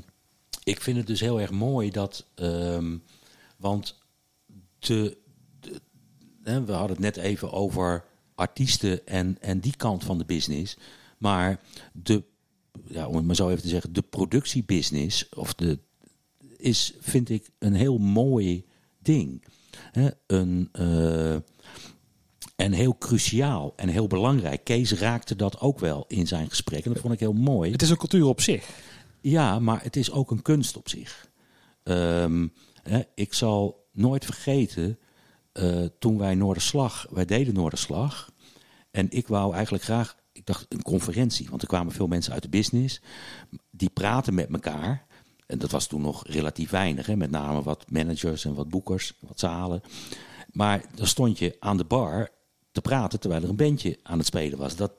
[0.65, 2.97] ik vind het dus heel erg mooi dat, ehm,
[3.57, 3.99] want
[4.79, 5.17] de,
[6.43, 8.05] we hadden het net even over
[8.35, 10.77] artiesten en, en die kant van de business.
[11.19, 11.61] Maar
[11.93, 12.23] de,
[12.87, 15.79] ja, om het maar zo even te zeggen, de productiebusiness of de,
[16.57, 18.65] is, vind ik, een heel mooi
[18.99, 19.45] ding.
[19.93, 21.35] Hè, een, eh,
[22.57, 24.65] en heel cruciaal en heel belangrijk.
[24.65, 26.85] Kees raakte dat ook wel in zijn gesprek.
[26.85, 27.73] En dat vond ik heel mooi.
[27.73, 28.69] Het is een cultuur op zich.
[29.23, 31.31] Ja, maar het is ook een kunst op zich.
[31.83, 32.49] Ehm,
[32.83, 34.99] hè, ik zal nooit vergeten,
[35.53, 38.33] eh, toen wij Noorderslag, wij deden Noorderslag.
[38.91, 42.43] En ik wou eigenlijk graag, ik dacht een conferentie, want er kwamen veel mensen uit
[42.43, 43.01] de business.
[43.71, 45.07] Die praten met elkaar.
[45.47, 49.15] En dat was toen nog relatief weinig, hè, met name wat managers en wat boekers,
[49.21, 49.83] wat zalen.
[50.53, 52.31] Maar dan stond je aan de bar
[52.73, 54.77] te praten terwijl er een bandje aan het spelen was.
[54.77, 54.93] Dat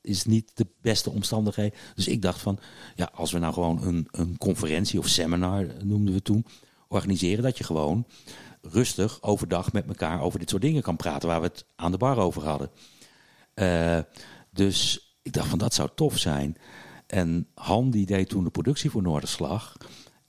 [0.00, 1.76] is niet de beste omstandigheid.
[1.94, 2.58] Dus ik dacht van,
[2.94, 6.46] ja, als we nou gewoon een, een conferentie of seminar, eh, noemden we toen,
[6.88, 8.06] organiseren, dat je gewoon
[8.62, 11.96] rustig overdag met elkaar over dit soort dingen kan praten, waar we het aan de
[11.98, 12.70] bar over hadden.
[13.54, 13.98] Eh,
[14.50, 16.56] dus ik dacht van, dat zou tof zijn.
[17.06, 19.76] En Han die deed toen de productie voor Noorderslag.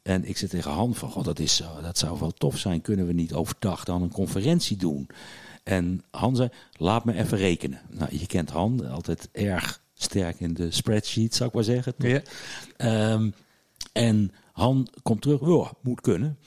[0.01, 2.82] En ik zei tegen Han van, god, dat, is, zo- dat zou wel tof zijn.
[2.82, 5.09] Kunnen we niet overdag dan een conferentie doen?
[5.70, 7.82] En Han zei, laat me even rekenen.
[7.89, 11.93] Nou, je kent Han, altijd erg sterk in de spreadsheet, zou ik maar zeggen.
[11.97, 12.22] Ja.
[12.78, 13.30] Ehm,
[13.93, 16.38] en Han komt terug, ja, moet kunnen.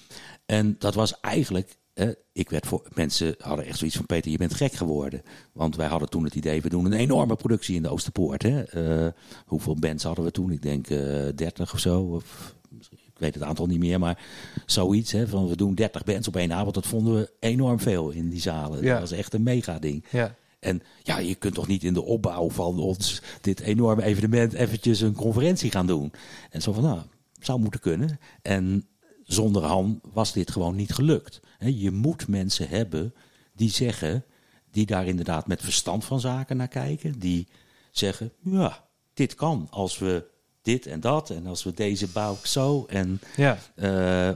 [0.47, 4.39] En dat was eigenlijk, eh, ik werd voor, mensen hadden echt zoiets van, Peter, je
[4.39, 5.23] bent gek geworden.
[5.53, 8.43] Want wij hadden toen het idee, we doen een enorme productie in de Oosterpoort.
[8.43, 8.63] Hè?
[8.63, 9.13] Eh,
[9.47, 10.51] hoeveel bands hadden we toen?
[10.51, 12.01] Ik denk eh 30 of zo.
[12.01, 14.25] Of, misschien- weet het aantal niet meer, maar
[14.67, 15.13] zoiets.
[15.13, 16.75] Hè, van we doen 30 bands op één avond.
[16.75, 18.83] Dat vonden we enorm veel in die zalen.
[18.83, 18.93] Ja.
[18.93, 20.05] Dat was echt een mega ding.
[20.11, 20.35] Ja.
[20.61, 25.01] En ja, je kunt toch niet in de opbouw van ons dit enorme evenement eventjes
[25.01, 26.13] een conferentie gaan doen.
[26.51, 27.01] En zo van, nou,
[27.41, 28.19] zou moeten kunnen.
[28.43, 28.87] En
[29.23, 31.41] zonder Han was dit gewoon niet gelukt.
[31.59, 33.15] Je moet mensen hebben
[33.55, 34.25] die zeggen,
[34.71, 37.19] die daar inderdaad met verstand van zaken naar kijken.
[37.19, 37.49] Die
[37.91, 40.25] zeggen, ja, dit kan als we
[40.63, 42.87] dit en dat en als we deze bouw zo.
[42.89, 43.59] En Ja.
[43.75, 44.31] eh,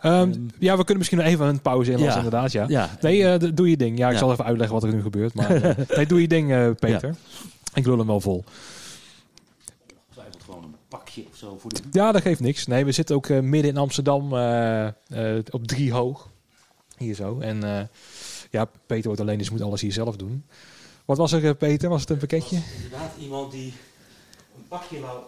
[0.00, 2.24] Ehm, ja, we kunnen misschien nog even een pauze inlassen, Ja.
[2.24, 2.52] inderdaad.
[2.52, 2.64] Ja.
[2.68, 3.98] ja, Nee, eh, doe je ding.
[3.98, 4.18] Ja, ik Ja.
[4.18, 5.34] zal even uitleggen wat er nu gebeurt.
[5.34, 7.14] Maar eh, nee, doe je ding, eh, Peter.
[7.74, 8.44] Ik lul hem wel vol.
[10.44, 12.66] gewoon een pakje of zo voor de Ja, dat geeft niks.
[12.66, 16.28] Nee, we zitten ook midden in Amsterdam eh, eh, op drie hoog.
[16.96, 17.40] Hier zo.
[17.40, 17.80] En eh,
[18.50, 20.44] ja, Peter wordt alleen, dus moet alles hier zelf doen.
[21.04, 21.88] Wat was er, eh, Peter?
[21.88, 22.58] Was het een pakketje?
[22.76, 23.72] Inderdaad, iemand die
[24.70, 25.18] een pakje wou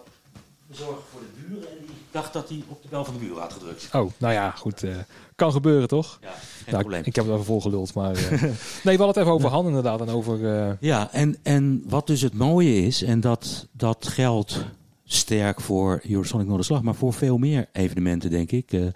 [0.66, 3.40] bezorgen voor de buren en die dacht dat hij op de bel van de buren
[3.40, 3.88] had gedrukt.
[3.94, 4.82] Oh, nou ja, goed.
[4.82, 4.96] eh,
[5.36, 6.18] kan gebeuren, toch?
[6.20, 7.02] Ja, geen Nou, probleem.
[7.04, 8.14] ik heb het even volgeluld, maar...
[8.16, 8.50] eh, nee,
[8.82, 10.54] we hadden het even over Han inderdaad en over...
[10.68, 14.64] eh, Ja, en, en wat dus het mooie is, en dat, dat geldt
[15.04, 18.72] sterk voor Eurosonic Noorderslag, maar voor veel meer evenementen, denk ik.
[18.72, 18.86] eh,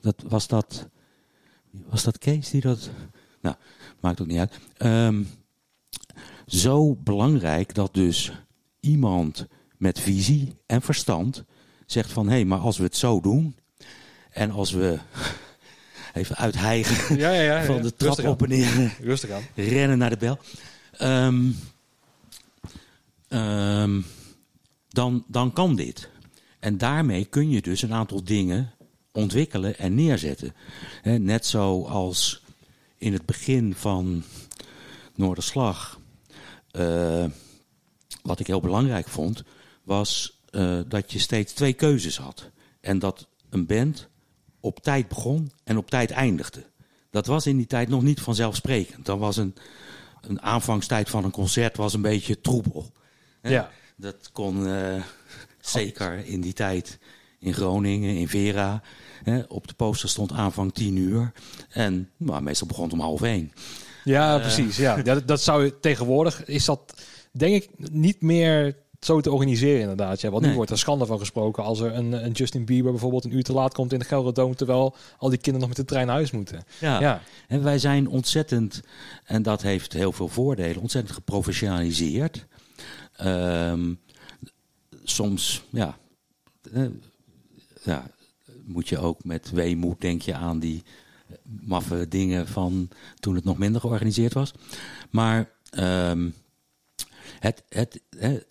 [0.00, 0.88] dat was dat.
[1.90, 2.90] Was dat Kees die dat.
[3.40, 3.56] Nou,
[4.00, 4.58] maakt ook niet uit.
[4.76, 5.22] Ehm,
[6.46, 8.32] zo belangrijk dat dus
[8.80, 9.46] iemand
[9.78, 11.44] met visie en verstand
[11.86, 13.56] zegt van hé, hey, maar als we het zo doen
[14.30, 14.98] en als we
[16.12, 17.64] even uithijgen ja, ja, ja.
[17.64, 19.42] van de trap op en neer Rustig aan.
[19.54, 20.38] rennen naar de bel.
[20.92, 21.50] Ehm,
[23.28, 24.00] ehm,
[24.88, 26.08] dan, dan kan dit.
[26.60, 28.70] En daarmee kun je dus een aantal dingen
[29.12, 30.54] ontwikkelen en neerzetten.
[31.02, 32.42] Net zoals
[32.98, 34.22] in het begin van
[35.14, 35.98] Noorderslag.
[36.70, 37.24] eh,
[38.22, 39.42] wat ik heel belangrijk vond,
[39.86, 42.50] was eh, dat je steeds twee keuzes had.
[42.80, 44.08] En dat een band
[44.60, 46.64] op tijd begon en op tijd eindigde.
[47.10, 49.06] Dat was in die tijd nog niet vanzelfsprekend.
[49.06, 49.54] Dan was een,
[50.20, 52.92] een aanvangstijd van een concert was een beetje troebel.
[53.40, 53.50] Hè?
[53.50, 53.70] Ja.
[53.96, 55.02] Dat kon eh,
[55.60, 56.98] zeker in die tijd
[57.38, 58.82] in Groningen, in Vera.
[59.22, 61.32] Hè, op de poster stond aanvang 10 uur.
[61.68, 63.52] En nou, meestal begon het om half één.
[64.04, 64.40] Ja, Eh.
[64.40, 64.76] precies.
[64.76, 64.96] Ja.
[64.96, 69.80] Ja, dat, dat zou je tegenwoordig is dat denk ik niet meer zo te organiseren
[69.80, 70.20] inderdaad.
[70.20, 70.56] Ja, want nu Nee.
[70.56, 73.52] wordt er schande van gesproken als er een, een Justin Bieber bijvoorbeeld een uur te
[73.52, 76.30] laat komt in de Gelredome terwijl al die kinderen nog met de trein naar huis
[76.30, 76.64] moeten.
[76.80, 77.00] Ja.
[77.00, 78.82] Ja, En wij zijn ontzettend,
[79.24, 82.46] en dat heeft heel veel voordelen, ontzettend geprofessionaliseerd.
[83.16, 83.92] Ehm,
[85.04, 85.96] soms, ja,
[86.72, 86.82] eh,
[87.84, 88.06] ja,
[88.64, 90.82] moet je ook met weemoed denk je aan die
[91.60, 92.88] maffe dingen van
[93.20, 94.52] toen het nog minder georganiseerd was.
[95.10, 96.28] Maar ehm,
[97.46, 98.02] het, het,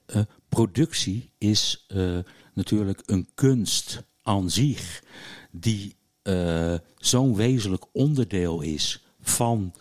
[0.05, 2.17] eh, productie is eh,
[2.53, 5.03] natuurlijk een kunst aan zich
[5.51, 9.73] die eh, zo'n wezenlijk onderdeel is van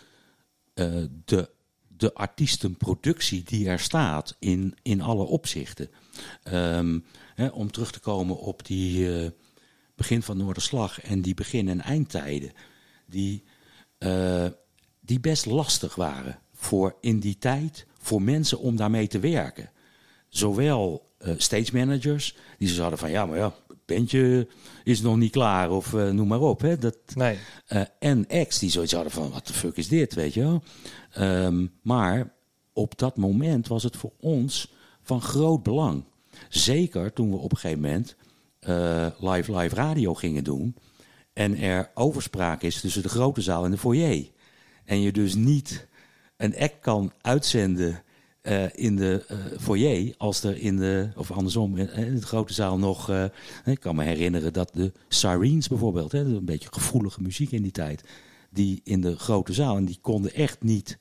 [1.24, 1.50] de,
[1.88, 5.90] de artiestenproductie die er staat in, in alle opzichten.
[6.42, 6.98] Ehm,
[7.34, 9.08] hè, om terug te komen op die
[9.94, 12.52] begin van Noorderslag en die begin- en eindtijden,
[13.06, 13.44] die,
[15.00, 19.70] die best lastig waren voor in die tijd voor mensen om daarmee te werken.
[20.28, 24.48] Zowel eh, stage managers, die ze hadden van ja, maar ja, het bandje
[24.84, 26.60] is nog niet klaar of eh, noem maar op.
[26.60, 27.38] Hè, dat, nee.
[27.66, 30.62] eh, en ex die zoiets hadden van, wat de fuck is dit, weet je wel.
[31.12, 32.32] Ehm, maar
[32.72, 36.04] op dat moment was het voor ons van groot belang.
[36.48, 38.16] Zeker toen we op een gegeven moment
[39.18, 40.76] live live radio gingen doen.
[41.32, 44.30] En er overspraak is tussen de grote zaal en de foyer.
[44.84, 45.86] En je dus niet
[46.36, 48.02] een act kan uitzenden
[48.40, 52.52] eh, in de eh, foyer als er in de, of andersom, in, in de grote
[52.52, 53.10] zaal nog.
[53.10, 53.24] eh,
[53.64, 57.72] ik kan me herinneren dat de Sirens bijvoorbeeld, hè, een beetje gevoelige muziek in die
[57.72, 58.04] tijd,
[58.50, 60.98] die in de grote zaal, en die konden echt niet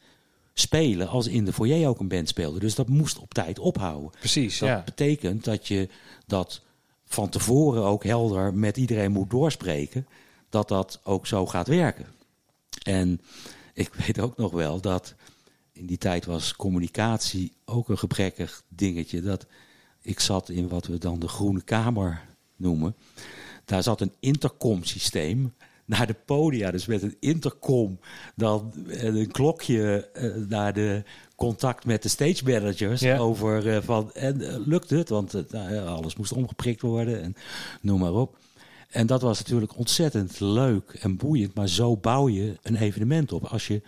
[0.53, 2.59] spelen als in de foyer ook een band speelde.
[2.59, 4.11] Dus dat moest op tijd ophouden.
[4.19, 4.81] Precies, Dat ja.
[4.86, 5.89] betekent dat je
[6.25, 6.61] dat
[7.05, 10.07] van tevoren ook helder met iedereen moet doorspreken,
[10.49, 12.05] dat dat ook zo gaat werken.
[12.84, 13.21] En
[13.73, 15.15] ik weet ook nog wel dat
[15.74, 19.21] in die tijd was communicatie ook een gebrekkig dingetje.
[19.21, 19.45] Dat
[20.01, 22.21] ik zat in wat we dan de Groene Kamer
[22.55, 22.95] noemen.
[23.65, 25.53] Daar zat een intercom-systeem
[25.86, 26.71] naar de podia.
[26.71, 27.99] Dus met een intercom
[28.36, 31.03] dan eh, een klokje eh, naar de
[31.36, 33.17] contact met de stage managers Ja.
[33.17, 35.09] over eh, van en eh, lukt het?
[35.09, 37.36] Want nou alles moest omgeprikt worden en
[37.82, 38.38] noem maar op.
[38.89, 43.43] En dat was natuurlijk ontzettend leuk en boeiend, maar zo bouw je een evenement op.
[43.45, 43.82] Als je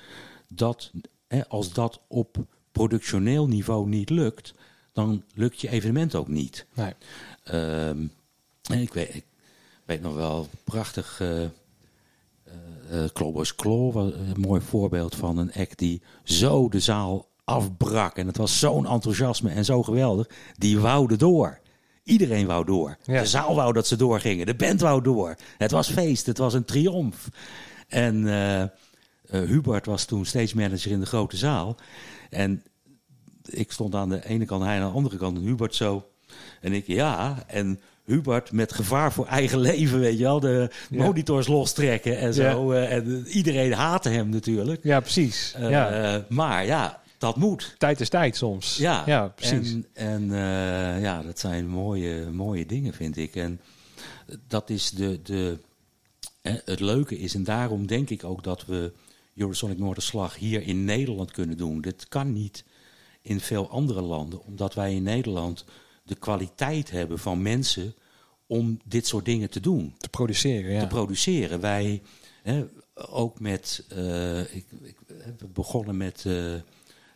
[0.48, 0.92] dat,
[1.28, 2.38] hè, als dat op
[2.72, 4.54] productioneel niveau niet lukt,
[4.94, 6.66] dan lukt je evenement ook niet.
[6.74, 6.94] Nee.
[7.44, 8.06] Ehm,
[8.70, 9.26] en ik, weet, ik
[9.86, 11.22] weet nog wel prachtig.
[11.22, 18.18] uh, Clawboys Claw was een mooi voorbeeld van een act die zo de zaal afbrak.
[18.18, 20.30] En het was zo'n enthousiasme en zo geweldig.
[20.58, 21.60] Die woude door.
[22.04, 22.98] Iedereen wou door.
[23.04, 23.22] Ja.
[23.22, 24.46] De zaal wou dat ze doorgingen.
[24.46, 25.36] De band wou door.
[25.58, 26.26] Het was feest.
[26.26, 27.30] Het was een triomf.
[27.88, 28.64] En eh,
[29.30, 31.76] Hubert was toen stage manager in de grote zaal.
[32.30, 32.64] En
[33.46, 35.38] ik stond aan de ene kant, hij aan de andere kant.
[35.38, 36.10] En Hubert zo.
[36.62, 37.44] En ik, ja.
[37.48, 40.40] En Hubert met gevaar voor eigen leven, weet je wel.
[40.40, 41.04] De Ja.
[41.04, 42.74] monitors lostrekken en zo.
[42.74, 42.82] Ja.
[42.82, 44.84] eh, en iedereen haatte hem natuurlijk.
[44.84, 45.54] Ja, precies.
[45.56, 46.26] Eh, ja.
[46.30, 47.76] Maar ja, dat moet.
[47.78, 48.78] Tijd is tijd soms.
[48.78, 49.72] Ja, ja precies.
[49.74, 53.36] En, en eh, ja, dat zijn mooie, mooie dingen, vind ik.
[53.36, 53.60] En
[54.48, 55.58] dat is de, de,
[56.42, 58.92] hè, het leuke is, en daarom denk ik ook dat we
[59.36, 61.82] Eurosonic Noorderslag hier in Nederland kunnen doen.
[61.82, 62.64] Dit kan niet
[63.22, 65.66] in veel andere landen, omdat wij in Nederland
[66.04, 67.94] de kwaliteit hebben van mensen
[68.48, 69.94] om dit soort dingen te doen.
[69.98, 70.80] Te produceren, ja.
[70.80, 71.60] Te produceren.
[71.60, 72.02] Wij,
[72.44, 74.98] hè, ook met, uh, ik, ik,
[75.38, 76.54] we begonnen met uh,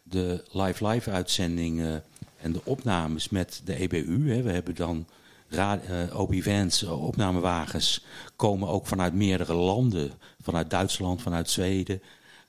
[0.03, 2.03] de live live uitzendingen
[2.37, 4.31] en de opnames met de EBU.
[4.31, 4.41] Hè.
[4.41, 5.07] We hebben dan
[5.51, 10.11] uh, OB-vans, opnamewagens, komen ook vanuit meerdere landen.
[10.41, 12.01] Vanuit Duitsland, vanuit Zweden.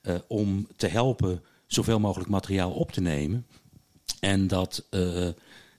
[0.03, 3.47] Uh, om te helpen zoveel mogelijk materiaal op te nemen.
[4.21, 4.85] En dat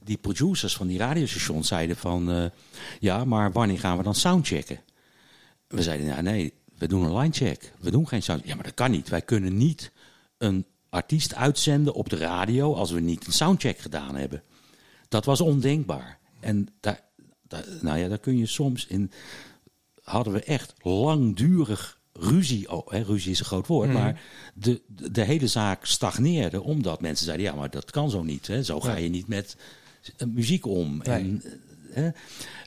[0.04, 2.52] die producers van die radiostations zeiden van...
[3.00, 4.80] ja, maar wanneer gaan we dan soundchecken?
[5.68, 7.74] We zeiden, ja, nee, we doen een linecheck.
[7.80, 8.50] We doen geen soundcheck.
[8.50, 9.10] Ja, maar dat kan niet.
[9.10, 9.92] Wij kunnen niet
[10.38, 12.74] een artiest uitzenden op de radio...
[12.74, 14.44] als we niet een soundcheck gedaan hebben.
[15.10, 16.20] Dat was ondenkbaar.
[16.40, 17.02] En daar,
[17.82, 19.12] nou ja, daar kun je soms in.
[20.02, 22.72] Hadden we echt langdurig ruzie.
[22.72, 23.90] Oh, hè, ruzie is een groot woord.
[23.90, 23.98] Mhm.
[23.98, 24.22] Maar
[24.54, 26.62] de, de, de hele zaak stagneerde.
[26.62, 28.48] Omdat mensen zeiden: ja, maar dat kan zo niet.
[28.48, 28.64] Hè.
[28.64, 29.56] Zo ga je niet met
[30.18, 31.02] eh, muziek om.
[31.02, 31.44] En,
[31.94, 32.08] eh,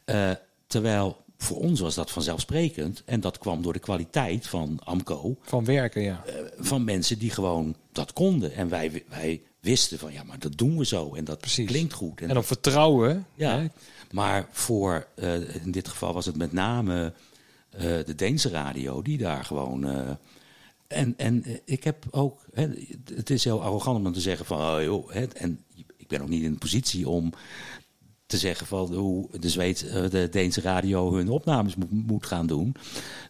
[0.05, 3.03] eh, terwijl voor ons was dat vanzelfsprekend.
[3.05, 5.37] En dat kwam door de kwaliteit van AMCO.
[5.43, 6.25] Van werken, ja.
[6.59, 8.55] van mensen die gewoon dat konden.
[8.55, 11.15] En wij, wij wisten van ja, maar dat doen we zo.
[11.15, 11.67] En dat Precies.
[11.67, 12.21] klinkt goed.
[12.21, 13.27] En op vertrouwen.
[13.35, 13.67] Ja, hè?
[14.15, 17.13] Maar voor, eh, in dit geval was het met name
[17.71, 19.85] eh, de Deense radio die daar gewoon.
[19.85, 20.11] eh,
[20.87, 22.69] en, en ik heb ook, hè,
[23.15, 25.65] het is heel arrogant om te zeggen van, oh, joh, hè, en
[25.97, 27.33] ik ben ook niet in de positie om
[28.27, 32.47] te zeggen van hoe de, Zweed, eh, de Deense radio hun opnames moet, moet gaan
[32.47, 32.77] doen.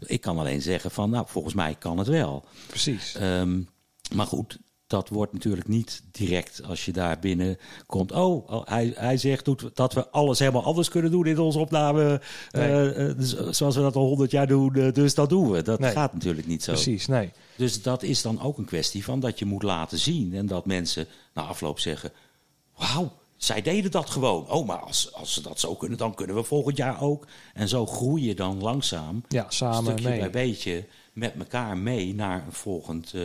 [0.07, 2.45] Ik kan alleen zeggen van, nou, volgens mij kan het wel.
[2.67, 3.15] Precies.
[3.15, 3.61] Ehm,
[4.15, 8.13] maar goed, dat wordt natuurlijk niet direct als je daar binnen komt.
[8.13, 11.59] Oh, oh, hij, hij zegt doet, dat we alles helemaal anders kunnen doen in onze
[11.59, 12.21] opname.
[12.51, 12.69] Nee.
[12.69, 15.63] eh, eh, dus zoals we dat al honderd jaar doen, eh, dus dat doen we.
[15.63, 15.91] Dat Nee.
[15.93, 16.73] gaat natuurlijk niet zo.
[16.73, 17.31] Precies, nee.
[17.57, 20.35] Dus dat is dan ook een kwestie van dat je moet laten zien.
[20.35, 22.13] En dat mensen na afloop zeggen:
[22.77, 24.51] Wauw, zij deden dat gewoon.
[24.51, 27.27] Oh, maar als, als ze dat zo kunnen, dan kunnen we volgend jaar ook.
[27.55, 30.19] En zo groei je dan langzaam, Ja, samen stukje mee.
[30.19, 33.23] bij beetje, met elkaar mee naar een volgend eh,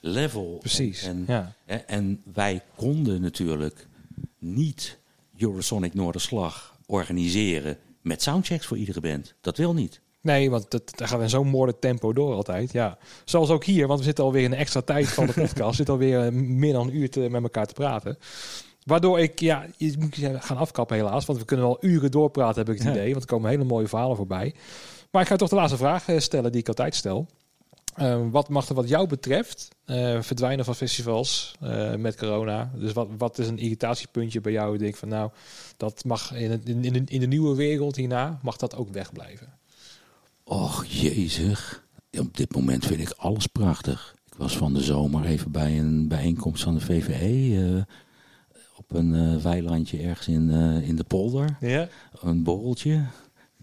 [0.00, 0.56] level.
[0.60, 1.82] Precies, En, en, ja.
[1.86, 3.86] en wij konden natuurlijk
[4.38, 4.98] niet
[5.38, 9.34] Eurosonic Noorderslag organiseren met soundchecks voor iedere band.
[9.40, 10.00] Dat wil niet.
[10.20, 12.72] Nee, want dat, daar gaan we in zo'n moorde tempo door altijd.
[12.72, 12.98] Ja.
[13.24, 15.70] Zoals ook hier, want we zitten alweer in de extra tijd van de podcast.
[15.70, 18.18] We zitten alweer eh, meer dan een uur te, met elkaar te praten.
[18.84, 21.24] Waardoor ik, ja, je moet je gaan afkappen helaas.
[21.26, 22.92] Want we kunnen wel uren doorpraten, heb ik het Ja.
[22.92, 23.10] idee.
[23.10, 24.54] Want er komen hele mooie verhalen voorbij.
[25.10, 27.26] Maar ik ga toch de laatste vraag eh, stellen die ik altijd stel.
[27.98, 32.70] Eh, wat mag er wat jou betreft eh, verdwijnen van festivals eh, met corona?
[32.74, 34.74] Dus wat, wat is een irritatiepuntje bij jou?
[34.74, 35.30] Ik denk van nou,
[35.76, 38.88] dat mag in, het- in, in, de- in de nieuwe wereld hierna, mag dat ook
[38.90, 39.52] wegblijven.
[40.44, 41.86] Och, jezig.
[42.18, 44.14] Op dit moment vind ik alles prachtig.
[44.26, 47.74] Ik was van de zomer even bij een bijeenkomst van de VVE.
[47.76, 47.94] eh,
[48.76, 50.50] op een weilandje ergens in,
[50.82, 51.56] in de polder.
[51.60, 51.88] Ja?
[52.20, 53.04] Een borreltje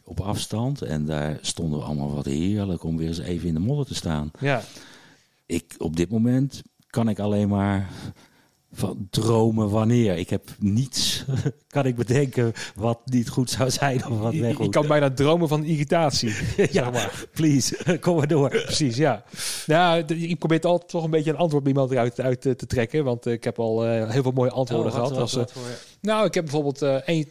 [0.05, 0.81] op afstand.
[0.81, 3.95] En daar stonden we allemaal wat heerlijk om weer eens even in de modder te
[3.95, 4.31] staan.
[4.39, 4.61] Ja,
[5.45, 7.89] Ik, op dit moment kan ik alleen maar
[8.71, 10.17] van dromen wanneer.
[10.17, 11.25] Ik heb niets,
[11.67, 14.69] kan ik bedenken wat niet goed zou zijn of wat weg moet.
[14.71, 16.29] kan bijna dromen van irritatie.
[16.57, 17.25] ja, zeg maar.
[17.33, 18.49] please, kom maar door.
[18.49, 19.23] Precies, ja.
[19.65, 22.51] Nou, ik probeer het altijd toch een beetje een antwoord bij iemand eruit uit eh,
[22.53, 23.03] te trekken.
[23.03, 25.31] Want eh, ik heb al eh, heel veel mooie antwoorden Oh, wat- gehad.
[25.31, 25.69] wat- Als, eh,
[26.01, 27.27] nou, ik heb bijvoorbeeld eh, een,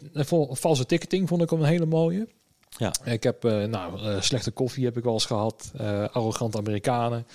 [0.55, 2.27] valse ticketing, vond ik een hele mooie.
[2.77, 2.93] Ja.
[3.03, 5.71] Ik heb, eh, nou, eh, slechte koffie heb ik wel eens gehad.
[5.77, 7.25] eh arrogante Amerikanen.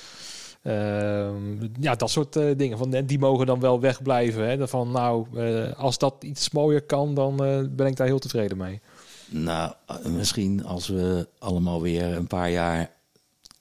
[0.62, 2.78] Ehm, ja, dat soort eh, dingen.
[2.78, 4.48] Van, en die mogen dan wel wegblijven.
[4.48, 4.68] Hè.
[4.68, 8.56] Van, nou, eh, als dat iets mooier kan, dan eh, ben ik daar heel tevreden
[8.56, 8.80] mee.
[9.28, 9.72] Nou,
[10.08, 12.90] misschien als we allemaal weer een paar jaar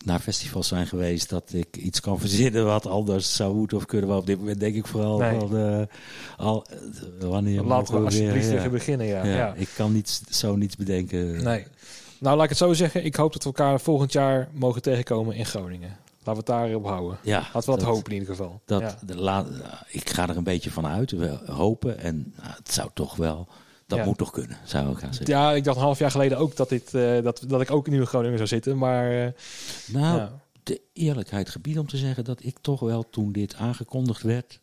[0.05, 4.09] naar festivals zijn geweest, dat ik iets kan verzinnen wat anders zou moeten of kunnen.
[4.09, 5.39] Maar op dit moment denk ik vooral Nee.
[5.39, 5.81] van eh,
[6.37, 6.65] al,
[7.19, 9.25] eh, wanneer Laten we alsjeblieft weer, even beginnen, ja.
[9.25, 9.53] ja, ja.
[9.53, 11.43] Ik kan niet, zo niets bedenken.
[11.43, 11.65] Nee.
[12.19, 13.05] Nou, laat ik het zo zeggen.
[13.05, 15.97] Ik hoop dat we elkaar volgend jaar mogen tegenkomen in Groningen.
[16.23, 17.17] Laten we het daarop houden.
[17.23, 18.61] Ja, Laten we dat, dat- hopen in ieder geval.
[18.65, 19.45] Dat, de la-
[19.87, 21.99] ik ga er een beetje van uit, wel hopen.
[21.99, 23.47] En nou, het zou toch wel,
[23.89, 24.05] dat Ja.
[24.05, 25.35] moet toch kunnen, zou ik gaan zeggen.
[25.35, 27.87] ja, ik dacht een half jaar geleden ook dat, dit, eh, dat, dat ik ook
[27.87, 28.77] in Groningen zou zitten.
[28.77, 29.31] Maar eh,
[29.87, 30.39] Nou, ja.
[30.63, 34.59] de eerlijkheid gebied om te zeggen dat ik toch wel toen dit aangekondigd werd,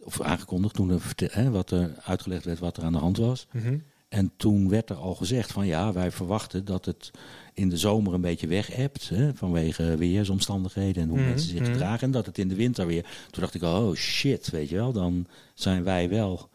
[0.00, 3.46] of aangekondigd toen er, wat er uitgelegd werd wat er aan de hand was.
[3.52, 3.78] Mhm.
[4.08, 7.10] En toen werd er al gezegd van ja, wij verwachten dat het
[7.54, 9.08] in de zomer een beetje weg hebt.
[9.08, 11.72] Hè, vanwege weersomstandigheden en hoe Mhm, mensen zich mhm.
[11.72, 12.00] gedragen.
[12.00, 13.02] En dat het in de winter weer.
[13.30, 14.92] Toen dacht ik, oh shit, weet je wel.
[14.92, 16.48] Dan zijn wij wel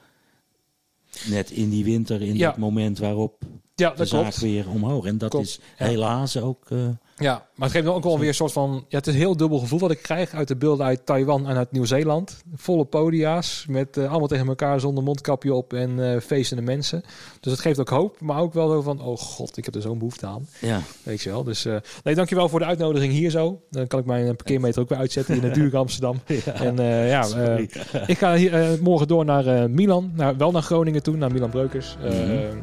[1.28, 2.48] net in die winter, in Ja.
[2.50, 3.42] dat moment waarop.
[3.76, 4.40] Ja, de dat zaak klopt.
[4.40, 5.06] weer omhoog.
[5.06, 6.70] En dat Klopt, is helaas ook...
[6.72, 6.78] eh,
[7.18, 8.86] Ja, maar het geeft ook wel weer een soort van...
[8.88, 11.48] Ja, het is een heel dubbel gevoel wat ik krijg uit de beelden uit Taiwan
[11.48, 12.38] en uit Nieuw-Zeeland.
[12.56, 17.04] Volle podia's, met eh, allemaal tegen elkaar zonder mondkapje op en eh, feestende mensen.
[17.40, 19.02] Dus het geeft ook hoop, maar ook wel zo van...
[19.02, 20.48] Oh god, ik heb er zo'n behoefte aan.
[20.60, 21.44] ja, Weet je wel.
[21.44, 23.62] Dus eh nee, dankjewel voor de uitnodiging hier zo.
[23.70, 26.20] Dan kan ik mijn parkeermeter ook weer uitzetten in het duur Amsterdam.
[26.54, 27.26] En eh, ja,
[28.08, 30.12] ik ga hier, morgen door naar Milan.
[30.16, 31.98] Naar, wel naar Groningen toe, naar Milan Breukers.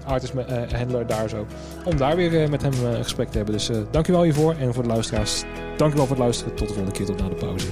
[0.07, 1.47] artist eh, handler daar zo.
[1.85, 3.55] Om daar weer met hem een gesprek te hebben.
[3.55, 4.48] Dus dankjewel hiervoor.
[4.57, 5.43] En voor de luisteraars,
[5.77, 6.55] dankjewel voor het luisteren.
[6.55, 7.67] Tot de volgende keer, tot na de pauze.